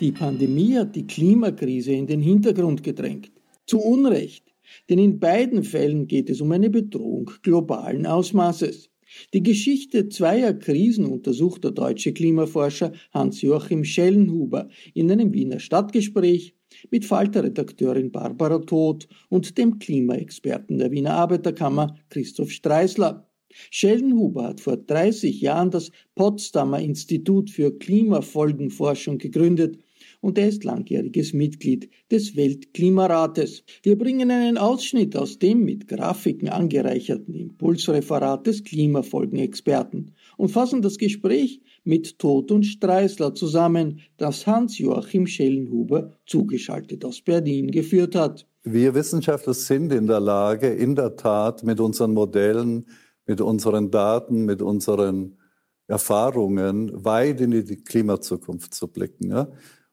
[0.00, 3.30] Die Pandemie hat die Klimakrise in den Hintergrund gedrängt.
[3.66, 4.46] Zu Unrecht.
[4.88, 8.88] Denn in beiden Fällen geht es um eine Bedrohung globalen Ausmaßes.
[9.34, 16.54] Die Geschichte zweier Krisen untersucht der deutsche Klimaforscher Hans-Joachim Schellenhuber in einem Wiener Stadtgespräch
[16.90, 23.28] mit Falter-Redakteurin Barbara Todt und dem Klimaexperten der Wiener Arbeiterkammer Christoph Streisler.
[23.70, 29.76] Schellenhuber hat vor 30 Jahren das Potsdamer Institut für Klimafolgenforschung gegründet
[30.20, 33.64] und er ist langjähriges Mitglied des Weltklimarates.
[33.82, 40.98] Wir bringen einen Ausschnitt aus dem mit Grafiken angereicherten Impulsreferat des Klimafolgenexperten und fassen das
[40.98, 48.46] Gespräch mit Tod und Streisler zusammen, das Hans-Joachim Schellenhuber zugeschaltet aus Berlin geführt hat.
[48.62, 52.86] Wir Wissenschaftler sind in der Lage, in der Tat mit unseren Modellen,
[53.26, 55.38] mit unseren Daten, mit unseren
[55.86, 59.46] Erfahrungen weit in die Klimazukunft zu blicken.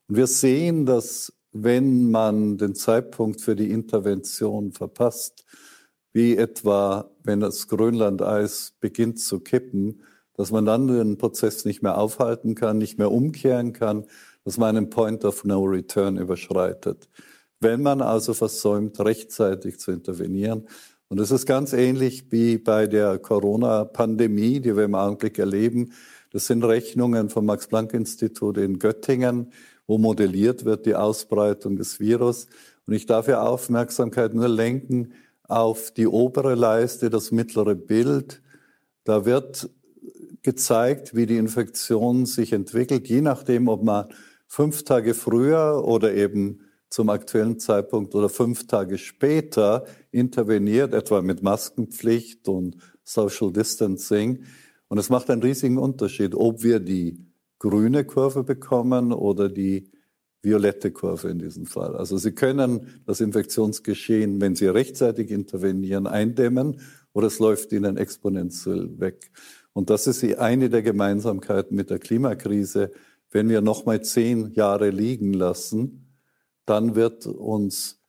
[0.07, 5.43] Und wir sehen, dass wenn man den Zeitpunkt für die Intervention verpasst,
[6.13, 10.01] wie etwa wenn das Grönlandeis beginnt zu kippen,
[10.35, 14.05] dass man dann den Prozess nicht mehr aufhalten kann, nicht mehr umkehren kann,
[14.45, 17.09] dass man einen Point of No Return überschreitet.
[17.59, 20.67] Wenn man also versäumt, rechtzeitig zu intervenieren.
[21.09, 25.93] Und es ist ganz ähnlich wie bei der Corona-Pandemie, die wir im Augenblick erleben.
[26.31, 29.51] Das sind Rechnungen vom Max-Planck-Institut in Göttingen,
[29.87, 32.47] wo modelliert wird die Ausbreitung des Virus.
[32.85, 35.13] Und ich darf ja Aufmerksamkeit nur lenken
[35.47, 38.41] auf die obere Leiste, das mittlere Bild.
[39.05, 39.69] Da wird
[40.43, 44.07] gezeigt, wie die Infektion sich entwickelt, je nachdem, ob man
[44.47, 51.43] fünf Tage früher oder eben zum aktuellen Zeitpunkt oder fünf Tage später interveniert, etwa mit
[51.43, 54.43] Maskenpflicht und Social Distancing.
[54.87, 57.26] Und es macht einen riesigen Unterschied, ob wir die
[57.59, 59.91] grüne Kurve bekommen oder die
[60.41, 61.95] violette Kurve in diesem Fall.
[61.95, 66.79] Also Sie können das Infektionsgeschehen, wenn Sie rechtzeitig intervenieren, eindämmen
[67.13, 69.31] oder es läuft Ihnen exponentiell weg.
[69.73, 72.91] Und das ist eine der Gemeinsamkeiten mit der Klimakrise.
[73.31, 76.15] Wenn wir noch mal zehn Jahre liegen lassen,
[76.65, 77.99] dann wird uns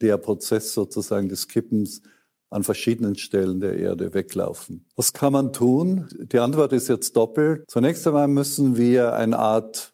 [0.00, 2.02] der Prozess sozusagen des Kippens
[2.50, 4.84] an verschiedenen Stellen der Erde weglaufen.
[4.96, 6.08] Was kann man tun?
[6.32, 7.64] Die Antwort ist jetzt doppelt.
[7.68, 9.92] Zunächst einmal müssen wir eine Art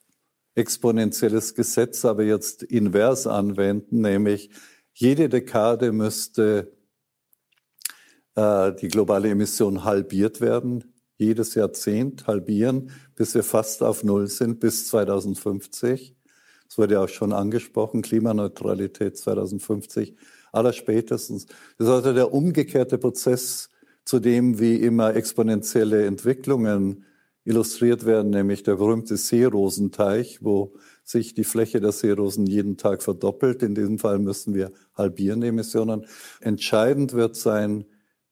[0.54, 4.50] exponentielles Gesetz, aber jetzt invers anwenden, nämlich
[4.94, 6.72] jede Dekade müsste
[8.34, 14.58] äh, die globale Emission halbiert werden, jedes Jahrzehnt halbieren, bis wir fast auf Null sind,
[14.58, 16.16] bis 2050.
[16.66, 20.16] Das wurde ja auch schon angesprochen, Klimaneutralität 2050
[20.56, 21.46] allerspätestens.
[21.78, 23.68] Das ist also der umgekehrte Prozess
[24.04, 27.04] zu dem, wie immer exponentielle Entwicklungen
[27.44, 30.74] illustriert werden, nämlich der berühmte Seerosenteich, wo
[31.04, 33.62] sich die Fläche der Seerosen jeden Tag verdoppelt.
[33.62, 36.06] In diesem Fall müssen wir halbieren die Emissionen.
[36.40, 37.84] Entscheidend wird sein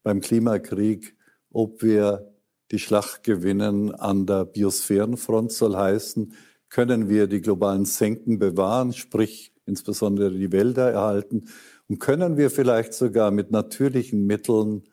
[0.02, 1.16] beim Klimakrieg,
[1.50, 2.32] ob wir
[2.72, 6.32] die Schlacht gewinnen an der Biosphärenfront, soll heißen,
[6.68, 11.44] können wir die globalen Senken bewahren, sprich insbesondere die Wälder erhalten
[11.88, 14.84] und können wir vielleicht sogar mit natürlichen Mitteln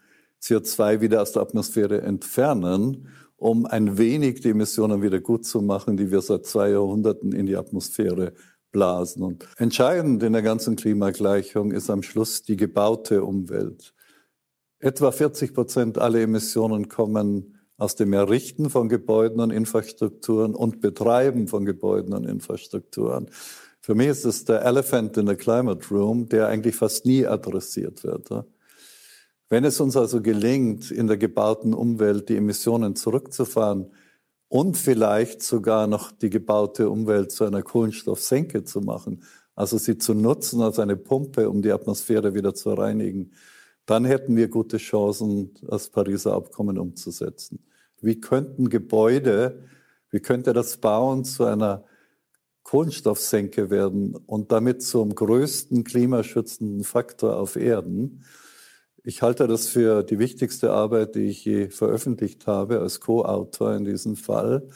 [0.42, 3.08] CO2 wieder aus der Atmosphäre entfernen,
[3.38, 7.46] um ein wenig die Emissionen wieder gut zu machen, die wir seit zwei Jahrhunderten in
[7.46, 8.34] die Atmosphäre
[8.72, 9.24] blasen.
[9.24, 13.94] Und entscheidend in der ganzen Klimagleichung ist am Schluss die gebaute Umwelt.
[14.80, 21.48] Etwa 40 Prozent aller Emissionen kommen aus dem Errichten von Gebäuden und Infrastrukturen und Betreiben
[21.48, 23.30] von Gebäuden und Infrastrukturen.
[23.84, 28.04] Für mich ist es der Elephant in the Climate Room, der eigentlich fast nie adressiert
[28.04, 28.30] wird.
[29.50, 33.92] Wenn es uns also gelingt, in der gebauten Umwelt die Emissionen zurückzufahren
[34.50, 39.24] und vielleicht sogar noch die gebaute Umwelt zu einer Kohlenstoffsenke zu machen,
[39.56, 43.34] also sie zu nutzen als eine Pumpe, um die Atmosphäre wieder zu reinigen,
[43.88, 47.66] dann hätten wir gute Chancen, das Pariser Abkommen umzusetzen.
[48.00, 49.64] Wie könnten Gebäude,
[50.12, 51.84] wie könnte das Bauen zu einer
[52.64, 58.24] Kohlenstoffsenke werden und damit zum größten klimaschützenden Faktor auf Erden?
[59.04, 63.86] Ich halte das für die wichtigste Arbeit, die ich je veröffentlicht habe, als Co-Autor in
[63.86, 64.68] diesem Fall.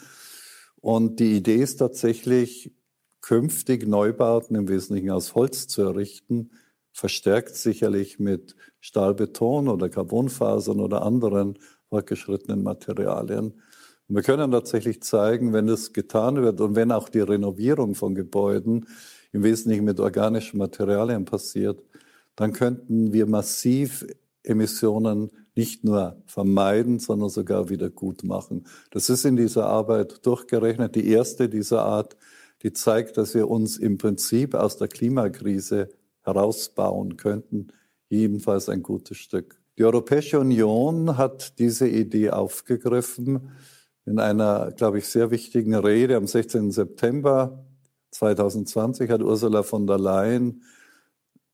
[0.80, 2.72] Und die Idee ist tatsächlich,
[3.20, 6.50] künftig Neubauten im Wesentlichen aus Holz zu errichten,
[6.92, 13.60] verstärkt sicherlich mit Stahlbeton oder Carbonfasern oder anderen fortgeschrittenen Materialien.
[14.08, 18.14] Und wir können tatsächlich zeigen, wenn das getan wird und wenn auch die Renovierung von
[18.14, 18.86] Gebäuden
[19.32, 21.82] im Wesentlichen mit organischen Materialien passiert,
[22.36, 24.06] dann könnten wir massiv
[24.44, 28.66] Emissionen nicht nur vermeiden, sondern sogar wieder gut machen.
[28.90, 30.94] Das ist in dieser Arbeit durchgerechnet.
[30.94, 32.16] Die erste dieser Art,
[32.62, 35.88] die zeigt, dass wir uns im Prinzip aus der Klimakrise
[36.22, 37.68] herausbauen könnten.
[38.08, 39.58] Jedenfalls ein gutes Stück.
[39.78, 43.50] Die Europäische Union hat diese Idee aufgegriffen
[44.06, 46.70] in einer, glaube ich, sehr wichtigen Rede am 16.
[46.70, 47.64] September
[48.12, 50.62] 2020 hat Ursula von der Leyen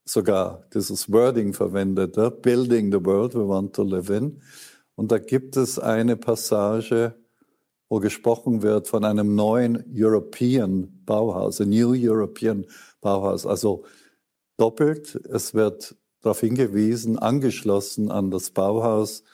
[0.05, 4.41] sogar dieses Wording verwendet, Building the World we want to live in.
[4.95, 7.15] Und da gibt es eine Passage,
[7.89, 12.67] wo gesprochen wird von einem neuen European Bauhaus, a New European
[13.01, 13.47] Bauhaus.
[13.47, 13.85] Also
[14.59, 19.25] doppelt, es wird darauf hingewiesen, angeschlossen an das Bauhaus,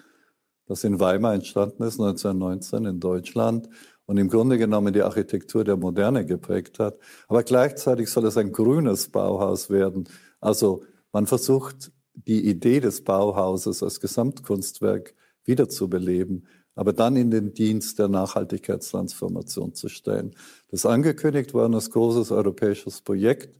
[0.69, 3.69] das in Weimar entstanden ist, 1919 in Deutschland
[4.06, 6.99] und im Grunde genommen die Architektur der Moderne geprägt hat.
[7.26, 10.09] Aber gleichzeitig soll es ein grünes Bauhaus werden,
[10.41, 17.99] also man versucht, die Idee des Bauhauses als Gesamtkunstwerk wiederzubeleben, aber dann in den Dienst
[17.99, 20.32] der Nachhaltigkeitstransformation zu stellen.
[20.70, 23.59] Das ist angekündigt worden als großes europäisches Projekt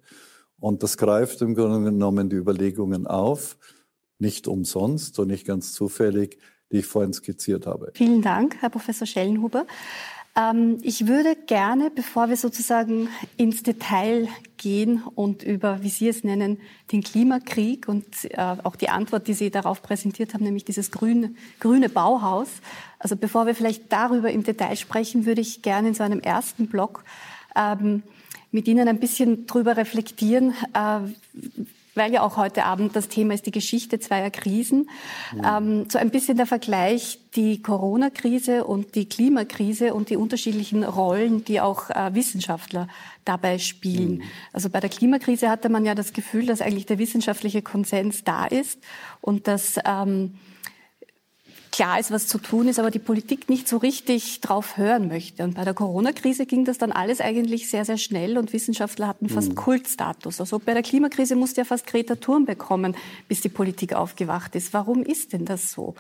[0.61, 3.57] und das greift im Grunde genommen die Überlegungen auf,
[4.19, 6.39] nicht umsonst und nicht ganz zufällig,
[6.71, 7.91] die ich vorhin skizziert habe.
[7.95, 9.67] Vielen Dank, Herr Professor Schellenhuber.
[10.39, 16.25] Ähm, ich würde gerne, bevor wir sozusagen ins Detail gehen und über, wie Sie es
[16.25, 16.59] nennen,
[16.93, 21.33] den Klimakrieg und äh, auch die Antwort, die Sie darauf präsentiert haben, nämlich dieses grüne,
[21.61, 22.49] grüne Bauhaus.
[22.99, 26.69] Also bevor wir vielleicht darüber im Detail sprechen, würde ich gerne in so einem ersten
[26.69, 27.05] Block
[27.57, 28.03] ähm,
[28.53, 31.01] mit Ihnen ein bisschen drüber reflektieren, äh,
[31.99, 34.89] weil ja auch heute Abend das Thema ist die Geschichte zweier Krisen.
[35.35, 35.43] Mhm.
[35.45, 41.45] Ähm, so ein bisschen der Vergleich, die Corona-Krise und die Klimakrise und die unterschiedlichen Rollen,
[41.45, 42.89] die auch äh, Wissenschaftler
[43.25, 44.19] dabei spielen.
[44.19, 44.23] Mhm.
[44.53, 48.47] Also bei der Klimakrise hatte man ja das Gefühl, dass eigentlich der wissenschaftliche Konsens da
[48.47, 48.79] ist
[49.21, 50.35] und dass ähm,
[51.79, 55.45] klar ist, was zu tun ist, aber die Politik nicht so richtig drauf hören möchte.
[55.45, 59.29] Und bei der Corona-Krise ging das dann alles eigentlich sehr, sehr schnell und Wissenschaftler hatten
[59.29, 59.55] fast mhm.
[59.55, 60.41] Kultstatus.
[60.41, 62.97] Also bei der Klimakrise musste ja fast Greta Thurm bekommen,
[63.29, 64.75] bis die Politik aufgewacht ist.
[64.75, 65.95] Warum ist denn das so?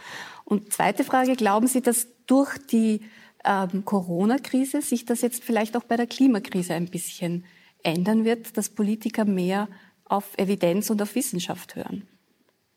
[0.45, 3.03] Und zweite Frage, glauben Sie, dass durch die
[3.45, 7.45] ähm, Corona-Krise sich das jetzt vielleicht auch bei der Klimakrise ein bisschen
[7.85, 9.69] ändern wird, dass Politiker mehr
[10.07, 12.03] auf Evidenz und auf Wissenschaft hören?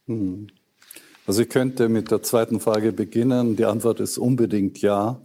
[0.06, 0.46] Mhm.
[1.24, 3.54] Also ich könnte mit der zweiten Frage beginnen.
[3.54, 5.20] Die Antwort ist unbedingt ja.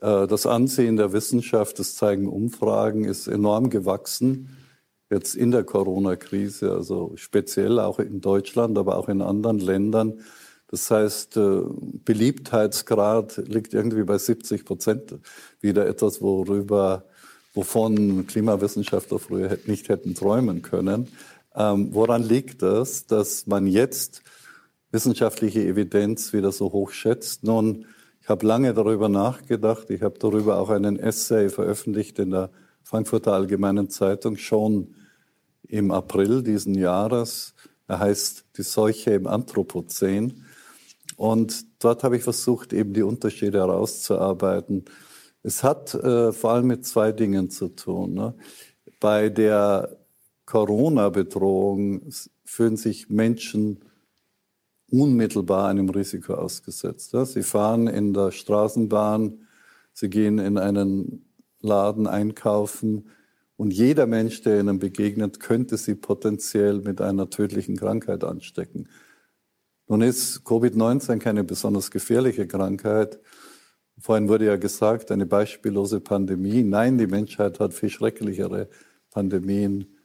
[0.00, 4.56] Äh, das Ansehen der Wissenschaft, das zeigen Umfragen, ist enorm gewachsen.
[5.10, 10.20] Jetzt in der Corona-Krise, also speziell auch in Deutschland, aber auch in anderen Ländern.
[10.66, 11.62] Das heißt, äh,
[12.04, 15.14] Beliebtheitsgrad liegt irgendwie bei 70 Prozent.
[15.60, 17.04] Wieder etwas, worüber,
[17.54, 21.08] wovon Klimawissenschaftler früher nicht hätten träumen können.
[21.54, 24.22] Ähm, woran liegt das, dass man jetzt
[24.90, 27.44] wissenschaftliche Evidenz wieder so hoch schätzt.
[27.44, 27.86] Nun,
[28.20, 29.90] ich habe lange darüber nachgedacht.
[29.90, 32.50] Ich habe darüber auch einen Essay veröffentlicht in der
[32.82, 34.94] Frankfurter Allgemeinen Zeitung schon
[35.66, 37.54] im April diesen Jahres.
[37.86, 40.44] Er heißt Die Seuche im Anthropozän.
[41.16, 44.84] Und dort habe ich versucht, eben die Unterschiede herauszuarbeiten.
[45.42, 48.14] Es hat äh, vor allem mit zwei Dingen zu tun.
[48.14, 48.34] Ne?
[49.00, 49.96] Bei der
[50.46, 52.02] Corona-Bedrohung
[52.44, 53.80] fühlen sich Menschen
[54.90, 57.12] unmittelbar einem Risiko ausgesetzt.
[57.12, 57.24] Ja?
[57.24, 59.46] Sie fahren in der Straßenbahn,
[59.92, 61.26] sie gehen in einen
[61.60, 63.10] Laden einkaufen
[63.56, 68.88] und jeder Mensch, der ihnen begegnet, könnte sie potenziell mit einer tödlichen Krankheit anstecken.
[69.88, 73.18] Nun ist Covid-19 keine besonders gefährliche Krankheit.
[73.98, 76.62] Vorhin wurde ja gesagt, eine beispiellose Pandemie.
[76.62, 78.68] Nein, die Menschheit hat viel schrecklichere
[79.10, 79.96] Pandemien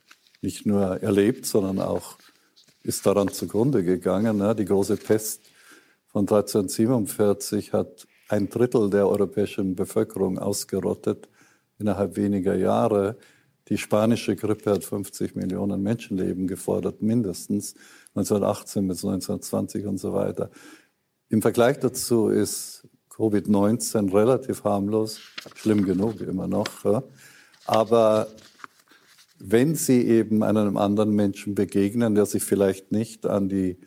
[0.41, 2.17] nicht nur erlebt, sondern auch
[2.83, 4.55] ist daran zugrunde gegangen.
[4.57, 5.41] Die große Pest
[6.07, 11.29] von 1347 hat ein Drittel der europäischen Bevölkerung ausgerottet
[11.79, 13.17] innerhalb weniger Jahre.
[13.69, 17.75] Die spanische Grippe hat 50 Millionen Menschenleben gefordert, mindestens
[18.15, 20.49] 1918 bis 1920 und so weiter.
[21.29, 25.19] Im Vergleich dazu ist Covid-19 relativ harmlos,
[25.55, 26.67] schlimm genug immer noch.
[27.65, 28.27] Aber
[29.39, 33.77] wenn Sie eben einem anderen Menschen begegnen, der sich vielleicht nicht an die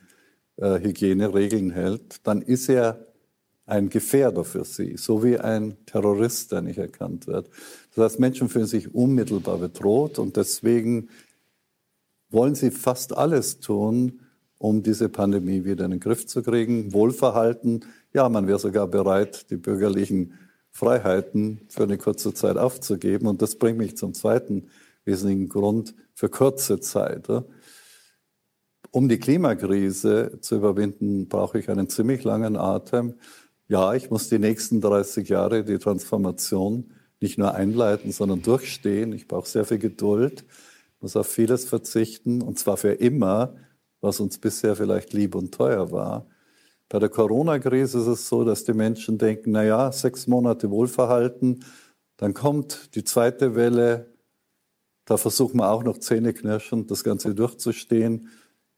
[0.57, 3.07] äh, Hygieneregeln hält, dann ist er
[3.67, 7.51] ein Gefährder für Sie, so wie ein Terrorist, der nicht erkannt wird.
[7.95, 11.09] Das heißt, Menschen fühlen sich unmittelbar bedroht und deswegen
[12.31, 14.21] wollen sie fast alles tun,
[14.59, 16.93] um diese Pandemie wieder in den Griff zu kriegen.
[16.93, 20.35] Wohlverhalten, ja, man wäre sogar bereit, die bürgerlichen
[20.71, 23.27] Freiheiten für eine kurze Zeit aufzugeben.
[23.27, 24.69] Und das bringt mich zum zweiten
[25.07, 27.29] wesentlichen Grund für kurze Zeit.
[28.91, 33.15] Um die Klimakrise zu überwinden, brauche ich einen ziemlich langen Atem.
[33.69, 39.13] Ja, ich muss die nächsten 30 Jahre die Transformation nicht nur einleiten, sondern durchstehen.
[39.13, 40.45] Ich brauche sehr viel Geduld,
[41.01, 43.55] muss auf vieles verzichten und zwar für immer,
[44.01, 46.27] was uns bisher vielleicht lieb und teuer war.
[46.89, 51.65] Bei der Corona-Krise ist es so, dass die Menschen denken, na ja, sechs Monate Wohlverhalten,
[52.17, 54.16] dann kommt die zweite Welle,
[55.07, 58.29] da versuchen wir auch noch zähneknirschend das Ganze durchzustehen.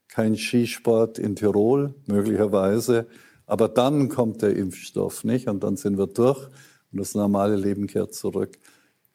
[0.07, 3.07] Kein Skisport in Tirol, möglicherweise.
[3.47, 6.47] Aber dann kommt der Impfstoff nicht und dann sind wir durch
[6.91, 8.59] und das normale Leben kehrt zurück.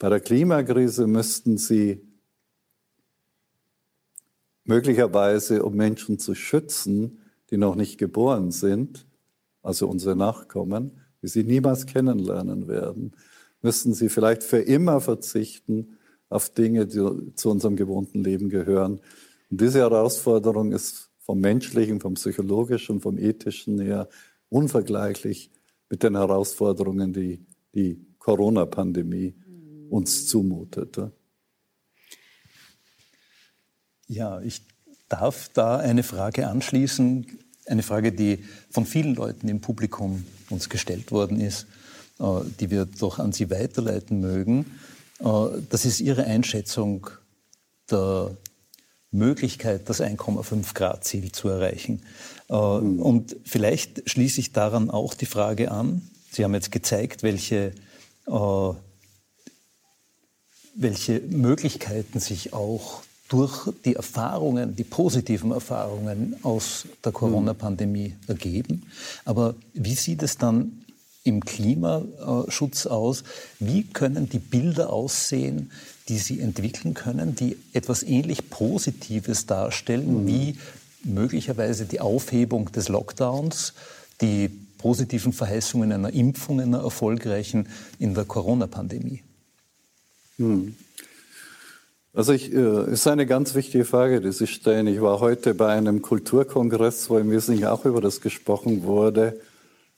[0.01, 2.03] Bei der Klimakrise müssten Sie
[4.65, 9.07] möglicherweise, um Menschen zu schützen, die noch nicht geboren sind,
[9.63, 13.13] also unsere Nachkommen, die Sie niemals kennenlernen werden,
[13.63, 15.97] müssten Sie vielleicht für immer verzichten
[16.35, 19.01] auf Dinge, die zu unserem gewohnten Leben gehören.
[19.51, 24.09] Und diese Herausforderung ist vom menschlichen, vom psychologischen, vom ethischen her
[24.49, 25.53] unvergleichlich
[25.89, 29.35] mit den Herausforderungen, die die Corona-Pandemie
[29.91, 31.13] uns zumutete.
[34.09, 34.63] Ja, ich
[35.09, 37.27] darf da eine Frage anschließen,
[37.67, 41.67] eine Frage, die von vielen Leuten im Publikum uns gestellt worden ist,
[42.19, 44.67] äh, die wir doch an Sie weiterleiten mögen.
[45.21, 45.25] Äh,
[45.71, 47.09] das ist Ihre Einschätzung
[47.91, 48.37] der
[49.11, 52.03] Möglichkeit, das 1,5 Grad Ziel zu erreichen.
[52.49, 53.01] Mhm.
[53.01, 56.03] Und vielleicht schließe ich daran auch die Frage an.
[56.31, 57.73] Sie haben jetzt gezeigt, welche,
[58.27, 58.71] äh,
[60.75, 67.19] welche Möglichkeiten sich auch durch die Erfahrungen, die positiven Erfahrungen aus der hm.
[67.19, 68.85] Corona-Pandemie ergeben.
[69.25, 70.84] Aber wie sieht es dann
[71.25, 73.25] im Klimaschutz aus?
[73.59, 75.73] Wie können die Bilder aussehen,
[76.09, 80.27] die Sie entwickeln können, die etwas ähnlich Positives darstellen, mhm.
[80.27, 80.59] wie
[81.03, 83.73] möglicherweise die Aufhebung des Lockdowns,
[84.21, 89.23] die positiven Verheißungen einer Impfung, einer erfolgreichen in der Corona-Pandemie?
[90.37, 90.77] Mhm.
[92.13, 94.87] Also ich, äh, ist eine ganz wichtige Frage, die Sie stellen.
[94.87, 99.41] Ich war heute bei einem Kulturkongress, wo im Wesentlichen auch über das gesprochen wurde.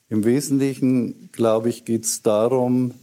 [0.08, 2.94] Im Wesentlichen, glaube ich, geht es darum,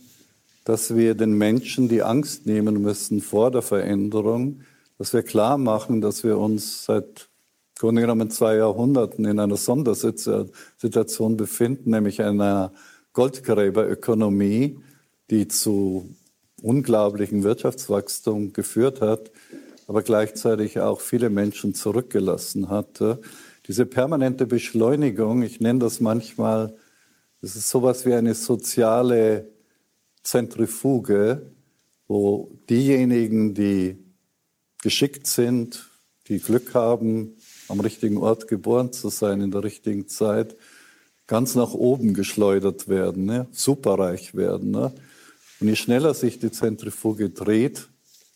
[0.63, 4.61] dass wir den Menschen die Angst nehmen müssen vor der Veränderung,
[4.97, 7.27] dass wir klar machen, dass wir uns seit
[7.77, 12.71] Grunde genommen zwei Jahrhunderten in einer Sondersituation befinden, nämlich einer
[13.11, 14.79] Goldgräberökonomie,
[15.29, 16.09] die zu
[16.61, 19.29] unglaublichen Wirtschaftswachstum geführt hat,
[19.87, 23.03] aber gleichzeitig auch viele Menschen zurückgelassen hat.
[23.67, 26.73] Diese permanente Beschleunigung, ich nenne das manchmal,
[27.43, 29.49] das ist sowas wie eine soziale
[30.23, 31.51] Zentrifuge,
[32.07, 33.97] wo diejenigen, die
[34.81, 35.89] geschickt sind,
[36.29, 37.35] die Glück haben,
[37.67, 40.55] am richtigen Ort geboren zu sein, in der richtigen Zeit,
[41.27, 43.47] ganz nach oben geschleudert werden, ne?
[43.51, 44.71] superreich werden.
[44.71, 44.93] Ne?
[45.59, 47.89] Und je schneller sich die Zentrifuge dreht,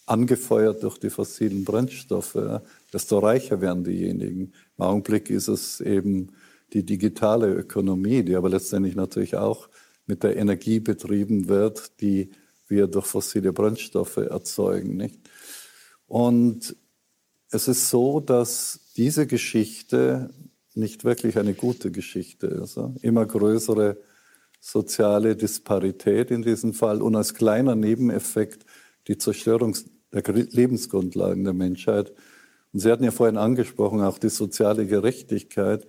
[0.05, 2.59] angefeuert durch die fossilen Brennstoffe,
[2.91, 4.51] desto reicher werden diejenigen.
[4.77, 6.33] Im Augenblick ist es eben
[6.74, 9.69] die digitale Ökonomie, die aber letztendlich natürlich auch
[10.05, 12.31] mit der Energie betrieben wird, die
[12.67, 14.97] wir durch fossile Brennstoffe erzeugen.
[14.97, 15.19] Nicht?
[16.07, 16.75] Und
[17.51, 20.29] es ist so, dass diese Geschichte
[20.74, 22.79] nicht wirklich eine gute Geschichte ist.
[23.01, 23.97] Immer größere
[24.59, 28.65] soziale Disparität in diesem Fall und als kleiner Nebeneffekt
[29.07, 29.75] die Zerstörung
[30.12, 32.12] der Lebensgrundlagen der Menschheit.
[32.74, 35.88] Und Sie hatten ja vorhin angesprochen, auch die soziale Gerechtigkeit.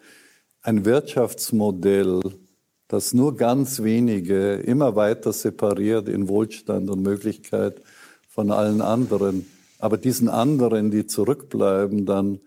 [0.63, 2.21] Ein Wirtschaftsmodell,
[2.89, 7.81] das nur ganz wenige immer weiter separiert in Wohlstand und Möglichkeit
[8.29, 9.47] von allen anderen,
[9.79, 12.41] aber diesen anderen, die zurückbleiben, dann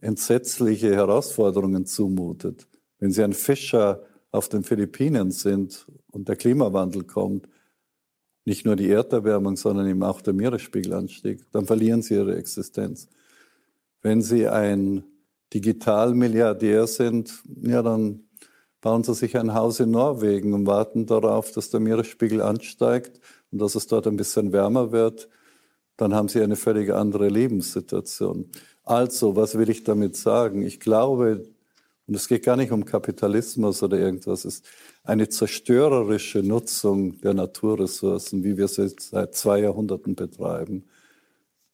[0.00, 2.68] entsetzliche Herausforderungen zumutet.
[3.00, 7.48] Wenn Sie ein Fischer auf den Philippinen sind und der Klimawandel kommt,
[8.44, 13.08] nicht nur die Erderwärmung, sondern eben auch der Meeresspiegelanstieg, dann verlieren Sie Ihre Existenz.
[14.00, 15.02] Wenn Sie ein
[15.54, 18.28] Digitalmilliardär sind, ja, dann
[18.80, 23.60] bauen Sie sich ein Haus in Norwegen und warten darauf, dass der Meeresspiegel ansteigt und
[23.60, 25.28] dass es dort ein bisschen wärmer wird.
[25.96, 28.50] Dann haben Sie eine völlig andere Lebenssituation.
[28.84, 30.62] Also, was will ich damit sagen?
[30.62, 31.48] Ich glaube,
[32.08, 34.66] und es geht gar nicht um Kapitalismus oder irgendwas, es ist
[35.04, 40.84] eine zerstörerische Nutzung der Naturressourcen, wie wir sie seit zwei Jahrhunderten betreiben,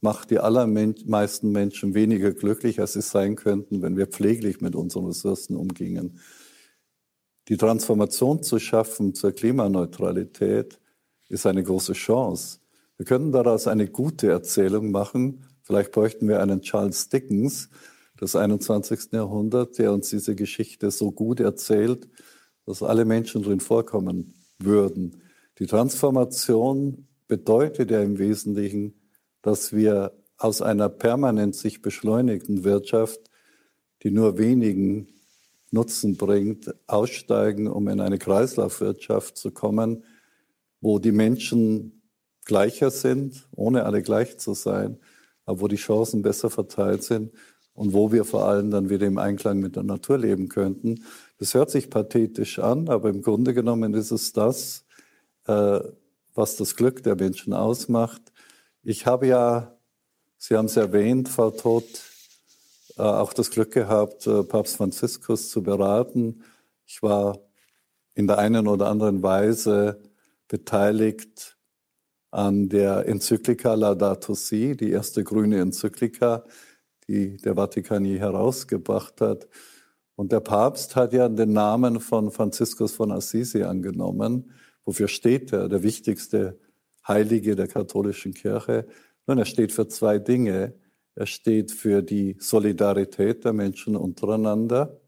[0.04, 5.06] macht die allermeisten Menschen weniger glücklich, als sie sein könnten, wenn wir pfleglich mit unseren
[5.06, 6.20] Ressourcen umgingen.
[7.48, 10.78] Die Transformation zu schaffen zur Klimaneutralität
[11.30, 12.58] ist eine große Chance.
[12.98, 15.46] Wir können daraus eine gute Erzählung machen.
[15.62, 17.70] Vielleicht bräuchten wir einen Charles Dickens
[18.20, 19.12] des 21.
[19.12, 22.08] Jahrhunderts, der uns diese Geschichte so gut erzählt,
[22.66, 25.22] dass alle Menschen drin vorkommen würden.
[25.58, 29.00] Die Transformation bedeutet ja im Wesentlichen,
[29.44, 33.20] dass wir aus einer permanent sich beschleunigten Wirtschaft,
[34.02, 35.08] die nur wenigen
[35.70, 40.04] Nutzen bringt, aussteigen, um in eine Kreislaufwirtschaft zu kommen,
[40.80, 42.02] wo die Menschen
[42.46, 44.98] gleicher sind, ohne alle gleich zu sein,
[45.44, 47.32] aber wo die Chancen besser verteilt sind
[47.74, 51.04] und wo wir vor allem dann wieder im Einklang mit der Natur leben könnten.
[51.36, 54.86] Das hört sich pathetisch an, aber im Grunde genommen ist es das,
[55.46, 55.80] äh,
[56.34, 58.33] was das Glück der Menschen ausmacht.
[58.86, 59.78] Ich habe ja,
[60.36, 62.02] Sie haben es erwähnt, Frau Todt,
[62.98, 66.44] äh, auch das Glück gehabt, äh, Papst Franziskus zu beraten.
[66.84, 67.38] Ich war
[68.14, 70.02] in der einen oder anderen Weise
[70.48, 71.56] beteiligt
[72.30, 76.44] an der Enzyklika Laudato Si, die erste grüne Enzyklika,
[77.08, 79.48] die der Vatikan je herausgebracht hat.
[80.14, 84.52] Und der Papst hat ja den Namen von Franziskus von Assisi angenommen.
[84.84, 85.70] Wofür steht er?
[85.70, 86.58] Der wichtigste
[87.06, 88.86] Heilige der katholischen Kirche.
[89.26, 90.74] Nun, er steht für zwei Dinge.
[91.14, 95.00] Er steht für die Solidarität der Menschen untereinander,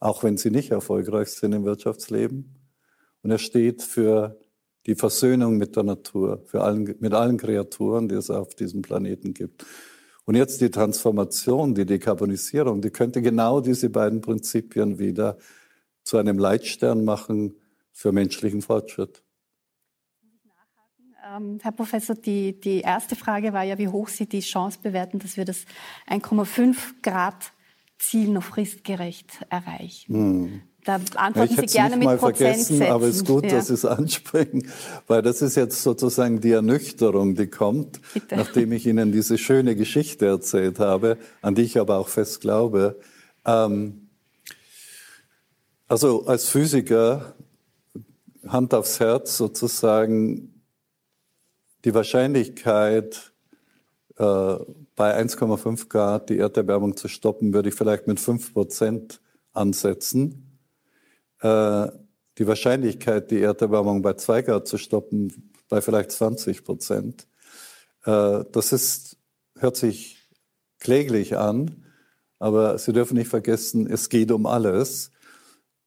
[0.00, 2.54] auch wenn sie nicht erfolgreich sind im Wirtschaftsleben.
[3.22, 4.40] Und er steht für
[4.86, 9.34] die Versöhnung mit der Natur, für allen, mit allen Kreaturen, die es auf diesem Planeten
[9.34, 9.64] gibt.
[10.24, 15.38] Und jetzt die Transformation, die Dekarbonisierung, die könnte genau diese beiden Prinzipien wieder
[16.04, 17.56] zu einem Leitstern machen
[17.92, 19.22] für menschlichen Fortschritt.
[21.34, 25.18] Ähm, Herr Professor, die, die erste Frage war ja, wie hoch Sie die Chance bewerten,
[25.18, 25.64] dass wir das
[26.08, 27.52] 1,5 Grad
[27.98, 30.14] Ziel noch fristgerecht erreichen.
[30.14, 30.62] Hm.
[30.84, 33.52] Da antworten ja, Sie gerne mit mal vergessen, aber es ist gut, ja.
[33.52, 34.68] dass Sie es ansprechen,
[35.06, 38.34] weil das ist jetzt sozusagen die Ernüchterung, die kommt, Bitte.
[38.34, 42.98] nachdem ich Ihnen diese schöne Geschichte erzählt habe, an die ich aber auch fest glaube.
[43.46, 44.08] Ähm,
[45.86, 47.36] also als Physiker,
[48.48, 50.51] Hand aufs Herz sozusagen,
[51.84, 53.32] die Wahrscheinlichkeit,
[54.16, 54.56] äh,
[54.94, 59.20] bei 1,5 Grad die Erderwärmung zu stoppen, würde ich vielleicht mit 5 Prozent
[59.52, 60.58] ansetzen.
[61.40, 61.88] Äh,
[62.38, 67.26] die Wahrscheinlichkeit, die Erderwärmung bei 2 Grad zu stoppen, bei vielleicht 20 Prozent.
[68.04, 69.16] Äh, das ist,
[69.58, 70.28] hört sich
[70.78, 71.84] kläglich an,
[72.38, 75.10] aber Sie dürfen nicht vergessen, es geht um alles.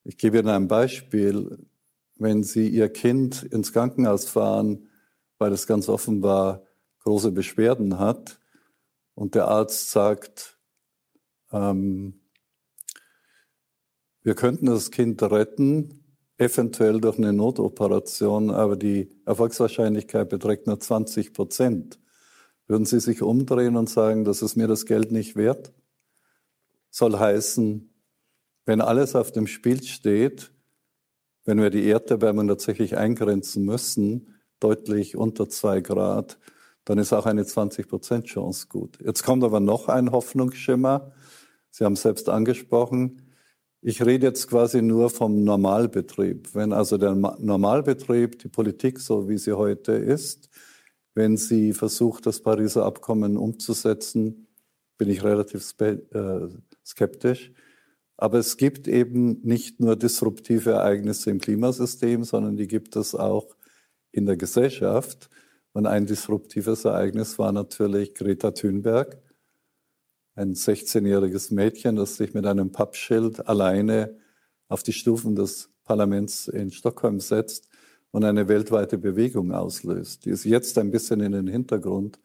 [0.04, 1.58] Ich gebe Ihnen ein Beispiel.
[2.18, 4.88] Wenn Sie Ihr Kind ins Krankenhaus fahren,
[5.38, 6.64] weil es ganz offenbar
[7.00, 8.40] große Beschwerden hat.
[9.14, 10.58] Und der Arzt sagt,
[11.52, 12.22] ähm,
[14.24, 16.04] wir könnten das Kind retten,
[16.38, 22.00] eventuell durch eine Notoperation, aber die Erfolgswahrscheinlichkeit beträgt nur 20 Prozent.
[22.68, 25.72] Würden Sie sich umdrehen und sagen, das ist mir das Geld nicht wert?
[26.90, 27.94] Soll heißen,
[28.66, 30.52] wenn alles auf dem Spiel steht,
[31.46, 36.38] wenn wir die Erderwärmung tatsächlich eingrenzen müssen, deutlich unter zwei Grad,
[36.86, 39.00] dann ist auch eine 20 Prozent Chance gut.
[39.04, 41.12] Jetzt kommt aber noch ein Hoffnungsschimmer.
[41.72, 43.22] Sie haben es selbst angesprochen.
[43.82, 46.56] Ich rede jetzt quasi nur vom Normalbetrieb.
[46.56, 50.50] Wenn also der Normalbetrieb, die Politik, so wie sie heute ist,
[51.16, 54.48] wenn sie versucht, das Pariser Abkommen umzusetzen,
[54.98, 56.48] bin ich relativ äh,
[56.86, 57.52] skeptisch.
[58.18, 63.55] Aber es gibt eben nicht nur disruptive Ereignisse im Klimasystem, sondern die gibt es auch
[64.16, 65.30] in der Gesellschaft.
[65.74, 69.18] Und ein disruptives Ereignis war natürlich Greta Thunberg,
[70.36, 74.18] ein 16-jähriges Mädchen, das sich mit einem Pappschild alleine
[74.70, 77.70] auf die Stufen des Parlaments in Stockholm setzt
[78.12, 80.26] und eine weltweite Bewegung auslöst.
[80.26, 82.20] Die ist jetzt ein bisschen in den Hintergrund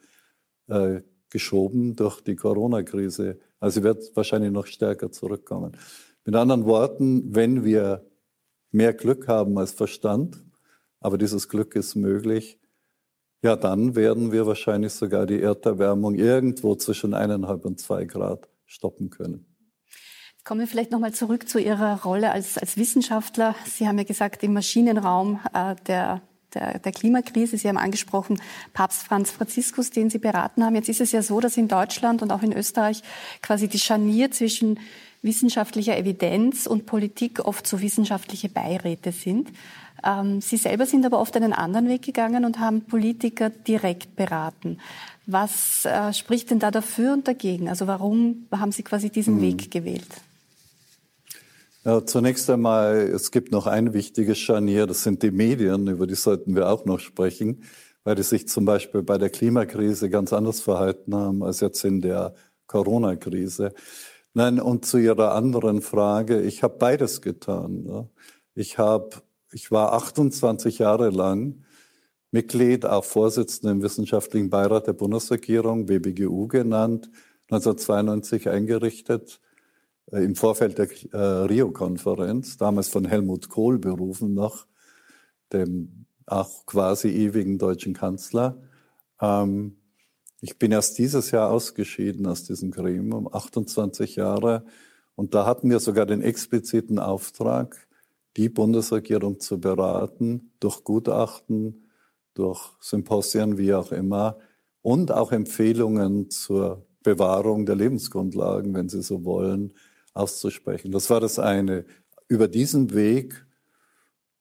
[0.69, 3.39] äh, geschoben durch die Corona-Krise.
[3.59, 5.77] Also sie wird wahrscheinlich noch stärker zurückkommen.
[6.25, 8.07] Mit anderen Worten, wenn wir
[8.71, 10.45] mehr Glück haben als Verstand,
[11.01, 12.59] aber dieses Glück ist möglich,
[13.43, 19.09] ja, dann werden wir wahrscheinlich sogar die Erderwärmung irgendwo zwischen eineinhalb und zwei Grad stoppen
[19.09, 19.47] können.
[20.45, 23.55] Kommen wir vielleicht nochmal zurück zu Ihrer Rolle als, als Wissenschaftler.
[23.67, 26.23] Sie haben ja gesagt, im Maschinenraum äh, der,
[26.55, 28.41] der, der Klimakrise, Sie haben angesprochen,
[28.73, 30.75] Papst Franz Franziskus, den Sie beraten haben.
[30.75, 33.03] Jetzt ist es ja so, dass in Deutschland und auch in Österreich
[33.43, 34.79] quasi die Scharnier zwischen
[35.23, 39.51] wissenschaftlicher Evidenz und Politik oft so wissenschaftliche Beiräte sind.
[40.05, 44.79] Ähm, Sie selber sind aber oft einen anderen Weg gegangen und haben Politiker direkt beraten.
[45.27, 47.69] Was äh, spricht denn da dafür und dagegen?
[47.69, 49.43] Also warum haben Sie quasi diesen hm.
[49.43, 50.09] Weg gewählt?
[51.85, 56.15] Ja, zunächst einmal, es gibt noch ein wichtiges Scharnier, das sind die Medien, über die
[56.15, 57.63] sollten wir auch noch sprechen,
[58.05, 62.03] weil die sich zum Beispiel bei der Klimakrise ganz anders verhalten haben als jetzt in
[62.03, 62.35] der
[62.67, 63.73] Corona-Krise.
[64.35, 68.09] Nein, und zu Ihrer anderen Frage, ich habe beides getan.
[68.55, 71.65] Ich habe ich war 28 Jahre lang
[72.31, 77.11] Mitglied, auch Vorsitzender im Wissenschaftlichen Beirat der Bundesregierung, WBGU genannt,
[77.51, 79.41] 1992 eingerichtet,
[80.13, 84.67] äh, im Vorfeld der äh, Rio-Konferenz, damals von Helmut Kohl berufen noch,
[85.53, 88.57] dem auch quasi ewigen deutschen Kanzler.
[89.21, 89.77] Ähm,
[90.41, 94.65] ich bin erst dieses Jahr ausgeschieden aus diesem Gremium, 28 Jahre.
[95.17, 97.89] Und da hatten wir sogar den expliziten Auftrag,
[98.37, 101.89] die Bundesregierung zu beraten, durch Gutachten,
[102.35, 104.39] durch Symposien, wie auch immer,
[104.83, 109.73] und auch Empfehlungen zur Bewahrung der Lebensgrundlagen, wenn Sie so wollen,
[110.15, 110.93] auszusprechen.
[110.93, 111.85] Das war das eine.
[112.29, 113.47] Über diesen Weg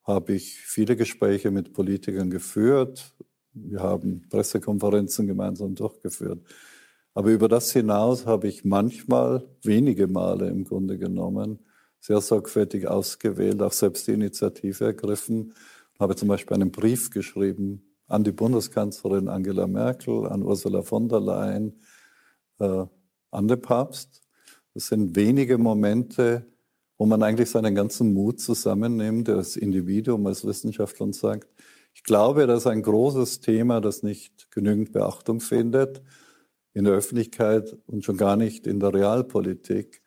[0.03, 3.13] habe ich viele Gespräche mit Politikern geführt.
[3.53, 6.41] Wir haben Pressekonferenzen gemeinsam durchgeführt.
[7.13, 11.59] Aber über das hinaus habe ich manchmal, wenige Male im Grunde genommen,
[11.99, 15.53] sehr sorgfältig ausgewählt, auch selbst die Initiative ergriffen.
[15.99, 21.19] Habe zum Beispiel einen Brief geschrieben an die Bundeskanzlerin Angela Merkel, an Ursula von der
[21.19, 21.79] Leyen,
[22.59, 22.85] äh,
[23.31, 24.21] an den Papst.
[24.73, 26.45] Das sind wenige Momente,
[26.97, 31.47] wo man eigentlich seinen ganzen Mut zusammennimmt, als Individuum, als Wissenschaftler und sagt,
[31.93, 36.01] ich glaube, das ist ein großes Thema, das nicht genügend Beachtung findet
[36.73, 40.01] in der Öffentlichkeit und schon gar nicht in der Realpolitik.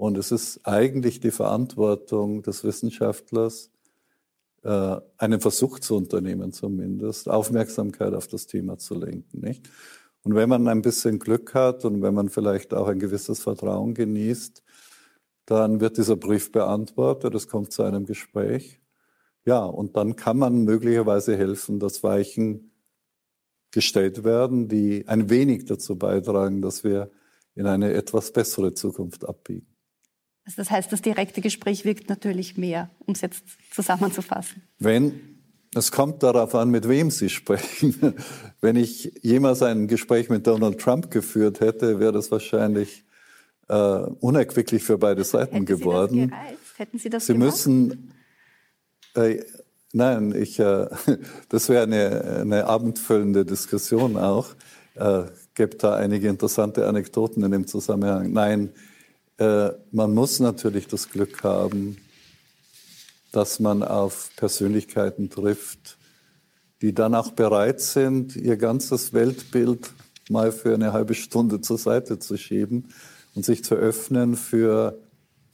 [0.00, 3.70] Und es ist eigentlich die Verantwortung des Wissenschaftlers,
[4.62, 9.42] äh, einen Versuch zu unternehmen zumindest, Aufmerksamkeit auf das Thema zu lenken.
[9.42, 9.68] Nicht?
[10.22, 13.92] Und wenn man ein bisschen Glück hat und wenn man vielleicht auch ein gewisses Vertrauen
[13.92, 14.62] genießt,
[15.44, 18.80] dann wird dieser Brief beantwortet, es kommt zu einem Gespräch.
[19.44, 22.72] Ja, und dann kann man möglicherweise helfen, dass Weichen
[23.70, 27.10] gestellt werden, die ein wenig dazu beitragen, dass wir
[27.54, 29.66] in eine etwas bessere Zukunft abbiegen.
[30.44, 34.62] Also das heißt, das direkte Gespräch wirkt natürlich mehr, um es jetzt zusammenzufassen.
[34.78, 35.38] Wenn,
[35.74, 38.14] es kommt darauf an, mit wem Sie sprechen.
[38.60, 43.04] Wenn ich jemals ein Gespräch mit Donald Trump geführt hätte, wäre das wahrscheinlich
[43.68, 46.14] äh, unerquicklich für beide Seiten Hätten geworden.
[46.14, 46.78] Sie das gereizt?
[46.78, 47.46] Hätten Sie das Sie gemacht?
[47.46, 48.14] müssen,
[49.14, 49.44] äh,
[49.92, 50.88] nein, ich, äh,
[51.48, 54.48] das wäre eine, eine abendfüllende Diskussion auch.
[54.94, 55.24] Äh,
[55.54, 58.32] gibt da einige interessante Anekdoten in dem Zusammenhang.
[58.32, 58.70] Nein,
[59.40, 61.96] äh, man muss natürlich das Glück haben,
[63.32, 65.96] dass man auf Persönlichkeiten trifft,
[66.82, 69.92] die dann auch bereit sind, ihr ganzes Weltbild
[70.28, 72.92] mal für eine halbe Stunde zur Seite zu schieben
[73.34, 74.98] und sich zu öffnen für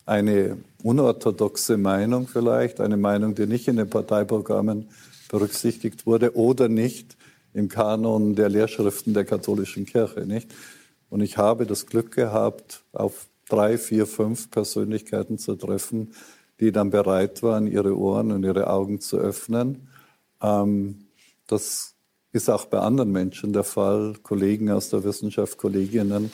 [0.05, 4.89] eine unorthodoxe Meinung vielleicht, eine Meinung, die nicht in den Parteiprogrammen
[5.29, 7.17] berücksichtigt wurde oder nicht
[7.55, 10.53] im Kanon der Lehrschriften der katholischen Kirche, nicht?
[11.09, 16.13] Und ich habe das Glück gehabt, auf drei, vier, fünf Persönlichkeiten zu treffen,
[16.61, 19.89] die dann bereit waren, ihre Ohren und ihre Augen zu öffnen.
[20.43, 21.07] Ähm,
[21.47, 21.95] das
[22.33, 26.33] ist auch bei anderen Menschen der Fall, Kollegen aus der Wissenschaft, Kolleginnen.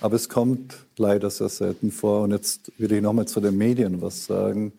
[0.00, 2.22] Aber es kommt leider sehr selten vor.
[2.22, 4.72] Und jetzt will ich nochmal zu den Medien was sagen.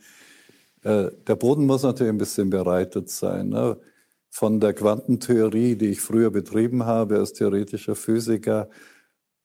[0.84, 3.50] Äh, der Boden muss natürlich ein bisschen bereitet sein.
[3.50, 3.78] Ne?
[4.30, 8.70] Von der Quantentheorie, die ich früher betrieben habe als theoretischer Physiker,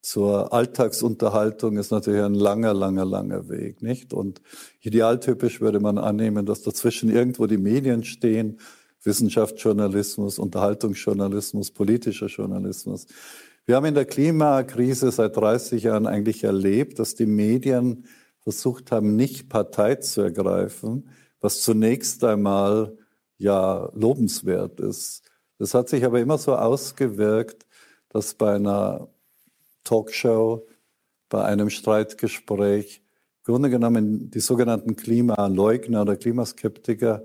[0.05, 4.13] zur Alltagsunterhaltung ist natürlich ein langer, langer, langer Weg, nicht?
[4.13, 4.43] Und
[4.83, 8.59] idealtypisch würde man annehmen, dass dazwischen irgendwo die Medien stehen,
[9.03, 13.07] Wissenschaftsjournalismus, Unterhaltungsjournalismus, politischer Journalismus.
[13.65, 18.05] Wir haben in der Klimakrise seit 30 Jahren eigentlich erlebt, dass die Medien
[18.41, 21.09] versucht haben, nicht Partei zu ergreifen,
[21.41, 22.99] was zunächst einmal
[23.39, 25.23] ja lobenswert ist.
[25.57, 27.65] Das hat sich aber immer so ausgewirkt,
[28.11, 29.09] dass bei einer
[29.85, 30.67] Talkshow,
[31.29, 33.03] bei einem Streitgespräch
[33.47, 37.25] im Grunde genommen die sogenannten Klimaleugner oder Klimaskeptiker